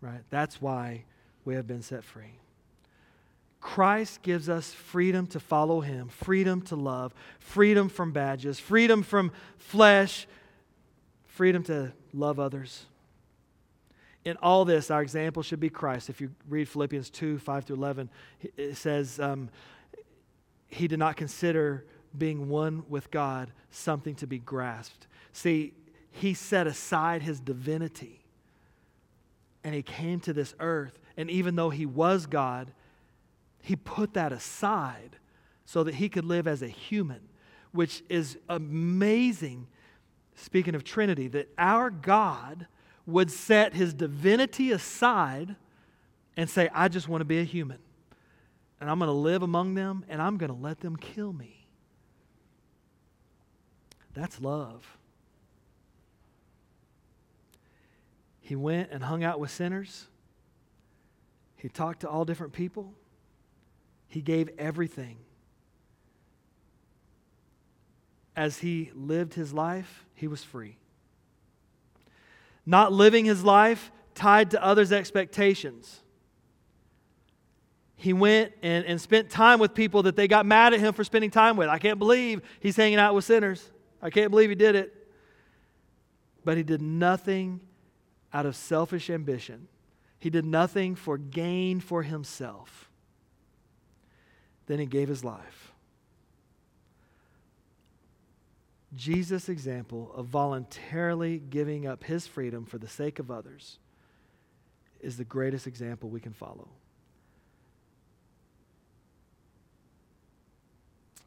Right? 0.00 0.22
That's 0.30 0.60
why 0.60 1.04
we 1.44 1.54
have 1.54 1.66
been 1.66 1.82
set 1.82 2.02
free. 2.02 2.38
Christ 3.62 4.22
gives 4.22 4.48
us 4.48 4.72
freedom 4.72 5.26
to 5.28 5.40
follow 5.40 5.80
Him, 5.80 6.08
freedom 6.08 6.60
to 6.62 6.76
love, 6.76 7.14
freedom 7.38 7.88
from 7.88 8.12
badges, 8.12 8.58
freedom 8.58 9.04
from 9.04 9.30
flesh, 9.56 10.26
freedom 11.26 11.62
to 11.64 11.92
love 12.12 12.40
others. 12.40 12.84
In 14.24 14.36
all 14.42 14.64
this, 14.64 14.90
our 14.90 15.00
example 15.00 15.44
should 15.44 15.60
be 15.60 15.70
Christ. 15.70 16.10
If 16.10 16.20
you 16.20 16.30
read 16.48 16.68
Philippians 16.68 17.08
2 17.10 17.38
5 17.38 17.66
to 17.66 17.74
11, 17.74 18.10
it 18.56 18.76
says, 18.76 19.20
um, 19.20 19.48
He 20.66 20.88
did 20.88 20.98
not 20.98 21.16
consider 21.16 21.84
being 22.18 22.48
one 22.48 22.82
with 22.88 23.10
God 23.12 23.52
something 23.70 24.16
to 24.16 24.26
be 24.26 24.38
grasped. 24.38 25.06
See, 25.32 25.72
He 26.10 26.34
set 26.34 26.66
aside 26.66 27.22
His 27.22 27.38
divinity 27.38 28.24
and 29.62 29.72
He 29.72 29.82
came 29.82 30.18
to 30.20 30.32
this 30.32 30.52
earth. 30.58 30.98
And 31.16 31.30
even 31.30 31.54
though 31.54 31.70
He 31.70 31.86
was 31.86 32.26
God, 32.26 32.72
he 33.62 33.76
put 33.76 34.14
that 34.14 34.32
aside 34.32 35.16
so 35.64 35.84
that 35.84 35.94
he 35.94 36.08
could 36.08 36.24
live 36.24 36.46
as 36.46 36.60
a 36.62 36.68
human, 36.68 37.20
which 37.70 38.02
is 38.08 38.36
amazing. 38.48 39.68
Speaking 40.34 40.74
of 40.74 40.84
Trinity, 40.84 41.28
that 41.28 41.48
our 41.56 41.88
God 41.88 42.66
would 43.06 43.30
set 43.30 43.72
his 43.72 43.94
divinity 43.94 44.72
aside 44.72 45.56
and 46.36 46.50
say, 46.50 46.68
I 46.74 46.88
just 46.88 47.08
want 47.08 47.20
to 47.20 47.24
be 47.24 47.38
a 47.38 47.44
human. 47.44 47.78
And 48.80 48.90
I'm 48.90 48.98
going 48.98 49.08
to 49.08 49.12
live 49.12 49.42
among 49.42 49.74
them 49.74 50.04
and 50.08 50.20
I'm 50.20 50.36
going 50.36 50.50
to 50.52 50.58
let 50.58 50.80
them 50.80 50.96
kill 50.96 51.32
me. 51.32 51.66
That's 54.12 54.40
love. 54.40 54.98
He 58.40 58.56
went 58.56 58.90
and 58.90 59.04
hung 59.04 59.22
out 59.22 59.38
with 59.38 59.52
sinners. 59.52 60.08
He 61.56 61.68
talked 61.68 62.00
to 62.00 62.08
all 62.08 62.24
different 62.24 62.52
people. 62.52 62.92
He 64.12 64.20
gave 64.20 64.50
everything. 64.58 65.16
As 68.36 68.58
he 68.58 68.90
lived 68.94 69.32
his 69.32 69.54
life, 69.54 70.04
he 70.14 70.28
was 70.28 70.44
free. 70.44 70.76
Not 72.66 72.92
living 72.92 73.24
his 73.24 73.42
life 73.42 73.90
tied 74.14 74.50
to 74.50 74.62
others' 74.62 74.92
expectations. 74.92 76.00
He 77.96 78.12
went 78.12 78.52
and, 78.62 78.84
and 78.84 79.00
spent 79.00 79.30
time 79.30 79.58
with 79.58 79.72
people 79.72 80.02
that 80.02 80.14
they 80.14 80.28
got 80.28 80.44
mad 80.44 80.74
at 80.74 80.80
him 80.80 80.92
for 80.92 81.04
spending 81.04 81.30
time 81.30 81.56
with. 81.56 81.70
I 81.70 81.78
can't 81.78 81.98
believe 81.98 82.42
he's 82.60 82.76
hanging 82.76 82.98
out 82.98 83.14
with 83.14 83.24
sinners. 83.24 83.70
I 84.02 84.10
can't 84.10 84.30
believe 84.30 84.50
he 84.50 84.54
did 84.54 84.74
it. 84.74 84.94
But 86.44 86.58
he 86.58 86.62
did 86.62 86.82
nothing 86.82 87.60
out 88.30 88.44
of 88.44 88.56
selfish 88.56 89.08
ambition. 89.08 89.68
He 90.18 90.28
did 90.28 90.44
nothing 90.44 90.96
for 90.96 91.16
gain 91.16 91.80
for 91.80 92.02
himself. 92.02 92.90
Then 94.72 94.78
he 94.78 94.86
gave 94.86 95.10
his 95.10 95.22
life. 95.22 95.70
Jesus' 98.96 99.50
example 99.50 100.10
of 100.16 100.28
voluntarily 100.28 101.36
giving 101.36 101.86
up 101.86 102.04
his 102.04 102.26
freedom 102.26 102.64
for 102.64 102.78
the 102.78 102.88
sake 102.88 103.18
of 103.18 103.30
others 103.30 103.76
is 105.02 105.18
the 105.18 105.26
greatest 105.26 105.66
example 105.66 106.08
we 106.08 106.20
can 106.20 106.32
follow. 106.32 106.70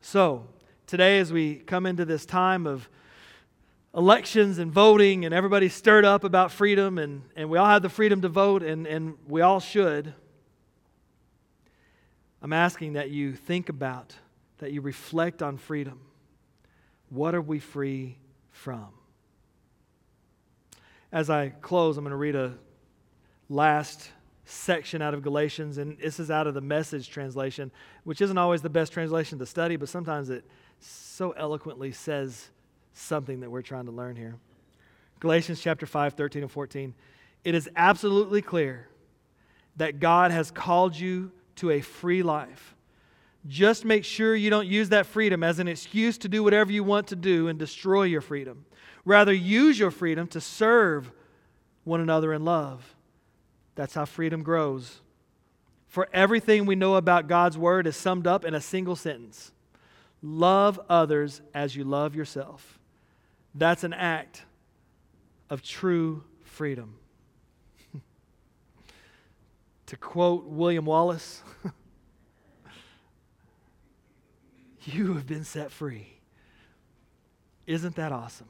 So, 0.01 0.47
today, 0.87 1.19
as 1.19 1.31
we 1.31 1.57
come 1.57 1.85
into 1.85 2.03
this 2.03 2.25
time 2.25 2.65
of 2.65 2.89
elections 3.95 4.57
and 4.57 4.71
voting, 4.71 5.23
and 5.23 5.35
everybody's 5.35 5.75
stirred 5.75 6.03
up 6.03 6.23
about 6.23 6.51
freedom, 6.51 6.97
and, 6.97 7.21
and 7.35 7.47
we 7.51 7.59
all 7.59 7.67
have 7.67 7.83
the 7.83 7.89
freedom 7.89 8.23
to 8.23 8.27
vote, 8.27 8.63
and, 8.63 8.87
and 8.87 9.19
we 9.27 9.41
all 9.41 9.59
should. 9.59 10.15
I'm 12.41 12.53
asking 12.53 12.93
that 12.93 13.09
you 13.09 13.33
think 13.33 13.69
about, 13.69 14.15
that 14.59 14.71
you 14.71 14.81
reflect 14.81 15.41
on 15.41 15.57
freedom. 15.57 15.99
What 17.09 17.35
are 17.35 17.41
we 17.41 17.59
free 17.59 18.17
from? 18.51 18.87
As 21.11 21.29
I 21.29 21.49
close, 21.49 21.97
I'm 21.97 22.03
going 22.03 22.11
to 22.11 22.17
read 22.17 22.35
a 22.35 22.53
last 23.49 24.09
section 24.45 25.01
out 25.01 25.13
of 25.13 25.23
Galatians, 25.23 25.77
and 25.77 25.97
this 25.97 26.19
is 26.19 26.29
out 26.29 26.45
of 26.45 26.53
the 26.53 26.61
message 26.61 27.09
translation, 27.09 27.71
which 28.03 28.21
isn't 28.21 28.37
always 28.37 28.61
the 28.61 28.69
best 28.69 28.91
translation 28.91 29.39
to 29.39 29.45
study, 29.45 29.75
but 29.75 29.89
sometimes 29.89 30.29
it 30.29 30.45
so 30.79 31.31
eloquently 31.31 31.91
says 31.91 32.49
something 32.93 33.39
that 33.39 33.49
we're 33.49 33.61
trying 33.61 33.85
to 33.85 33.91
learn 33.91 34.15
here. 34.15 34.35
Galatians 35.19 35.61
chapter 35.61 35.85
5, 35.85 36.13
13 36.13 36.43
and 36.43 36.51
14. 36.51 36.93
It 37.43 37.55
is 37.55 37.69
absolutely 37.75 38.41
clear 38.41 38.87
that 39.77 39.99
God 39.99 40.31
has 40.31 40.51
called 40.51 40.95
you 40.95 41.31
to 41.57 41.71
a 41.71 41.81
free 41.81 42.23
life. 42.23 42.75
Just 43.47 43.85
make 43.85 44.03
sure 44.03 44.35
you 44.35 44.49
don't 44.49 44.67
use 44.67 44.89
that 44.89 45.05
freedom 45.05 45.43
as 45.43 45.59
an 45.59 45.67
excuse 45.67 46.17
to 46.19 46.27
do 46.27 46.43
whatever 46.43 46.71
you 46.71 46.83
want 46.83 47.07
to 47.07 47.15
do 47.15 47.47
and 47.47 47.59
destroy 47.59 48.03
your 48.03 48.21
freedom. 48.21 48.65
Rather, 49.03 49.33
use 49.33 49.77
your 49.77 49.91
freedom 49.91 50.27
to 50.27 50.41
serve 50.41 51.11
one 51.83 52.01
another 52.01 52.33
in 52.33 52.43
love. 52.43 52.95
That's 53.75 53.93
how 53.93 54.05
freedom 54.05 54.41
grows. 54.41 55.01
For 55.87 56.09
everything 56.11 56.65
we 56.65 56.75
know 56.75 56.95
about 56.95 57.27
God's 57.27 57.57
Word 57.57 57.85
is 57.85 57.95
summed 57.95 58.25
up 58.25 58.43
in 58.43 58.53
a 58.53 58.61
single 58.61 58.95
sentence 58.95 59.51
Love 60.21 60.79
others 60.89 61.41
as 61.53 61.75
you 61.75 61.83
love 61.83 62.15
yourself. 62.15 62.79
That's 63.53 63.83
an 63.83 63.93
act 63.93 64.41
of 65.51 65.61
true 65.61 66.23
freedom. 66.43 66.97
To 69.87 69.97
quote 69.97 70.45
William 70.45 70.85
Wallace, 70.85 71.43
you 74.85 75.13
have 75.13 75.27
been 75.27 75.43
set 75.43 75.71
free. 75.71 76.07
Isn't 77.67 77.95
that 77.95 78.11
awesome? 78.11 78.49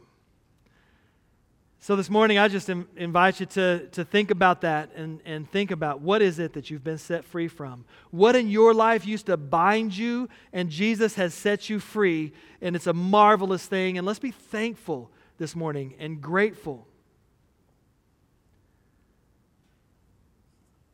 So, 1.85 1.95
this 1.95 2.09
morning, 2.09 2.39
I 2.39 2.47
just 2.47 2.67
Im- 2.67 2.87
invite 2.95 3.39
you 3.39 3.45
to, 3.45 3.87
to 3.89 4.03
think 4.03 4.31
about 4.31 4.61
that 4.61 4.89
and, 4.95 5.21
and 5.23 5.47
think 5.51 5.69
about 5.69 6.01
what 6.01 6.21
is 6.21 6.39
it 6.39 6.53
that 6.53 6.71
you've 6.71 6.83
been 6.83 6.97
set 6.97 7.23
free 7.23 7.47
from? 7.47 7.85
What 8.09 8.35
in 8.35 8.49
your 8.49 8.73
life 8.73 9.05
used 9.05 9.27
to 9.27 9.37
bind 9.37 9.95
you, 9.95 10.27
and 10.51 10.71
Jesus 10.71 11.13
has 11.13 11.35
set 11.35 11.69
you 11.69 11.79
free, 11.79 12.33
and 12.59 12.75
it's 12.75 12.87
a 12.87 12.93
marvelous 12.93 13.67
thing. 13.67 13.99
And 13.99 14.07
let's 14.07 14.17
be 14.17 14.31
thankful 14.31 15.11
this 15.37 15.55
morning 15.55 15.93
and 15.99 16.19
grateful 16.19 16.87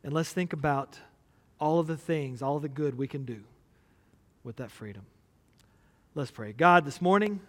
And 0.04 0.12
let's 0.12 0.32
think 0.32 0.52
about 0.52 0.98
all 1.60 1.78
of 1.78 1.86
the 1.86 1.96
things, 1.96 2.42
all 2.42 2.58
the 2.58 2.68
good 2.68 2.98
we 2.98 3.06
can 3.06 3.24
do 3.24 3.40
with 4.42 4.56
that 4.56 4.70
freedom. 4.70 5.02
Let's 6.14 6.30
pray. 6.30 6.52
God, 6.52 6.84
this 6.84 7.00
morning, 7.00 7.40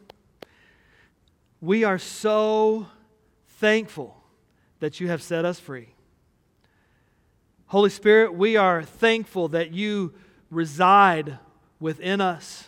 we 1.59 1.83
are 1.83 1.97
so 1.97 2.87
thankful 3.57 4.15
that 4.79 4.99
you 4.99 5.07
have 5.07 5.21
set 5.21 5.45
us 5.45 5.59
free. 5.59 5.89
Holy 7.67 7.89
Spirit, 7.89 8.35
we 8.35 8.55
are 8.55 8.83
thankful 8.83 9.47
that 9.47 9.73
you 9.73 10.13
reside 10.51 11.39
within 11.79 12.21
us. 12.21 12.65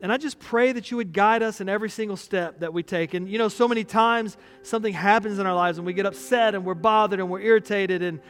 And 0.00 0.12
I 0.12 0.16
just 0.16 0.38
pray 0.38 0.72
that 0.72 0.90
you 0.90 0.96
would 0.96 1.12
guide 1.12 1.42
us 1.42 1.60
in 1.60 1.68
every 1.68 1.90
single 1.90 2.16
step 2.16 2.60
that 2.60 2.72
we 2.72 2.82
take. 2.82 3.14
And 3.14 3.28
you 3.28 3.38
know, 3.38 3.48
so 3.48 3.66
many 3.66 3.82
times 3.82 4.36
something 4.62 4.92
happens 4.92 5.38
in 5.38 5.46
our 5.46 5.54
lives 5.54 5.78
and 5.78 5.86
we 5.86 5.92
get 5.92 6.06
upset 6.06 6.54
and 6.54 6.64
we're 6.64 6.74
bothered 6.74 7.18
and 7.18 7.28
we're 7.28 7.40
irritated 7.40 8.02
and, 8.02 8.20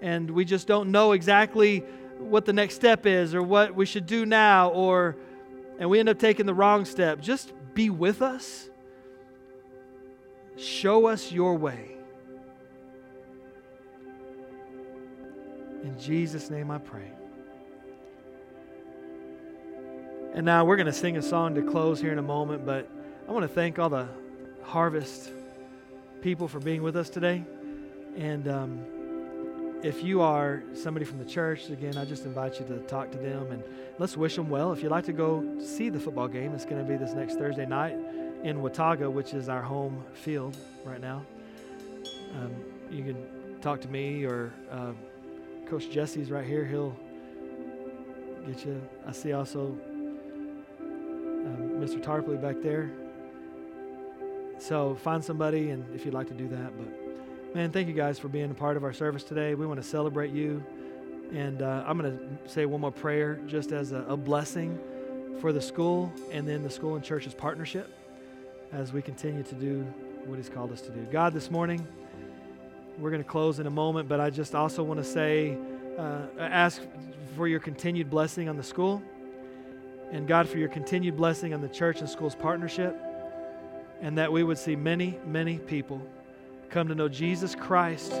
and 0.00 0.30
we 0.30 0.44
just 0.44 0.66
don't 0.66 0.90
know 0.90 1.12
exactly 1.12 1.80
what 2.18 2.46
the 2.46 2.52
next 2.52 2.74
step 2.76 3.04
is 3.04 3.34
or 3.34 3.42
what 3.42 3.74
we 3.74 3.84
should 3.84 4.06
do 4.06 4.24
now 4.24 4.70
or 4.70 5.16
and 5.78 5.88
we 5.88 6.00
end 6.00 6.08
up 6.08 6.18
taking 6.18 6.44
the 6.46 6.54
wrong 6.54 6.84
step. 6.84 7.20
Just 7.20 7.52
be 7.72 7.88
with 7.88 8.20
us. 8.20 8.68
Show 10.56 11.06
us 11.06 11.30
your 11.30 11.54
way. 11.54 11.96
In 15.84 15.96
Jesus' 15.98 16.50
name 16.50 16.72
I 16.72 16.78
pray. 16.78 17.12
And 20.34 20.44
now 20.44 20.64
we're 20.64 20.76
going 20.76 20.86
to 20.86 20.92
sing 20.92 21.16
a 21.16 21.22
song 21.22 21.54
to 21.54 21.62
close 21.62 22.00
here 22.00 22.12
in 22.12 22.18
a 22.18 22.22
moment, 22.22 22.64
but 22.64 22.88
I 23.26 23.32
want 23.32 23.42
to 23.42 23.48
thank 23.48 23.78
all 23.78 23.88
the 23.88 24.08
harvest 24.62 25.32
people 26.20 26.48
for 26.48 26.60
being 26.60 26.82
with 26.82 26.96
us 26.96 27.08
today. 27.08 27.42
And 28.16 28.46
um, 28.46 28.84
if 29.82 30.04
you 30.04 30.20
are 30.20 30.62
somebody 30.74 31.06
from 31.06 31.18
the 31.18 31.24
church, 31.24 31.70
again, 31.70 31.96
I 31.96 32.04
just 32.04 32.24
invite 32.24 32.60
you 32.60 32.66
to 32.66 32.78
talk 32.80 33.10
to 33.12 33.18
them 33.18 33.50
and 33.50 33.64
let's 33.98 34.16
wish 34.16 34.36
them 34.36 34.50
well. 34.50 34.72
If 34.72 34.82
you'd 34.82 34.90
like 34.90 35.06
to 35.06 35.12
go 35.12 35.58
see 35.60 35.88
the 35.88 35.98
football 35.98 36.28
game, 36.28 36.52
it's 36.52 36.64
going 36.64 36.84
to 36.84 36.88
be 36.88 36.96
this 36.96 37.14
next 37.14 37.36
Thursday 37.36 37.66
night 37.66 37.96
in 38.42 38.60
Watauga, 38.60 39.10
which 39.10 39.34
is 39.34 39.48
our 39.48 39.62
home 39.62 40.04
field 40.12 40.56
right 40.84 41.00
now. 41.00 41.24
Um, 42.36 42.54
you 42.90 43.02
can 43.02 43.60
talk 43.60 43.80
to 43.80 43.88
me 43.88 44.24
or 44.24 44.52
uh, 44.70 44.92
Coach 45.66 45.90
Jesse's 45.90 46.30
right 46.30 46.46
here. 46.46 46.64
He'll 46.64 46.96
get 48.46 48.64
you. 48.64 48.80
I 49.06 49.12
see 49.12 49.32
also 49.32 49.76
Mr. 51.78 52.02
Tarpley 52.02 52.40
back 52.40 52.56
there. 52.62 52.90
So 54.58 54.96
find 54.96 55.22
somebody, 55.24 55.70
and 55.70 55.84
if 55.94 56.04
you'd 56.04 56.14
like 56.14 56.28
to 56.28 56.34
do 56.34 56.48
that. 56.48 56.72
But 56.76 57.54
man, 57.54 57.70
thank 57.70 57.88
you 57.88 57.94
guys 57.94 58.18
for 58.18 58.28
being 58.28 58.50
a 58.50 58.54
part 58.54 58.76
of 58.76 58.84
our 58.84 58.92
service 58.92 59.22
today. 59.22 59.54
We 59.54 59.66
want 59.66 59.80
to 59.80 59.88
celebrate 59.88 60.32
you, 60.32 60.64
and 61.32 61.62
uh, 61.62 61.84
I'm 61.86 61.98
going 61.98 62.18
to 62.18 62.50
say 62.50 62.66
one 62.66 62.80
more 62.80 62.92
prayer 62.92 63.40
just 63.46 63.72
as 63.72 63.92
a, 63.92 64.02
a 64.08 64.16
blessing 64.16 64.78
for 65.40 65.52
the 65.52 65.60
school 65.60 66.12
and 66.32 66.48
then 66.48 66.62
the 66.62 66.70
school 66.70 66.96
and 66.96 67.04
church's 67.04 67.34
partnership 67.34 67.88
as 68.72 68.92
we 68.92 69.00
continue 69.00 69.44
to 69.44 69.54
do 69.54 69.82
what 70.26 70.36
He's 70.36 70.48
called 70.48 70.72
us 70.72 70.80
to 70.82 70.90
do. 70.90 71.06
God, 71.12 71.32
this 71.32 71.50
morning 71.50 71.86
we're 72.98 73.10
going 73.10 73.22
to 73.22 73.28
close 73.28 73.60
in 73.60 73.66
a 73.66 73.70
moment, 73.70 74.08
but 74.08 74.20
I 74.20 74.30
just 74.30 74.54
also 74.54 74.82
want 74.82 74.98
to 74.98 75.04
say, 75.04 75.56
uh, 75.96 76.22
ask 76.38 76.82
for 77.36 77.46
your 77.46 77.60
continued 77.60 78.10
blessing 78.10 78.48
on 78.48 78.56
the 78.56 78.62
school, 78.62 79.02
and 80.10 80.26
God 80.26 80.48
for 80.48 80.58
your 80.58 80.68
continued 80.68 81.16
blessing 81.16 81.52
on 81.54 81.60
the 81.60 81.68
church 81.68 82.00
and 82.00 82.08
school's 82.08 82.34
partnership 82.34 82.96
and 84.00 84.16
that 84.18 84.32
we 84.32 84.44
would 84.44 84.58
see 84.58 84.76
many, 84.76 85.18
many 85.26 85.58
people 85.58 86.00
come 86.70 86.88
to 86.88 86.94
know 86.94 87.08
Jesus 87.08 87.54
Christ 87.54 88.12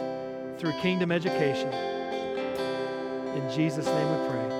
through 0.58 0.72
kingdom 0.80 1.12
education. 1.12 1.72
In 3.34 3.50
Jesus' 3.54 3.86
name 3.86 4.22
we 4.22 4.28
pray. 4.28 4.57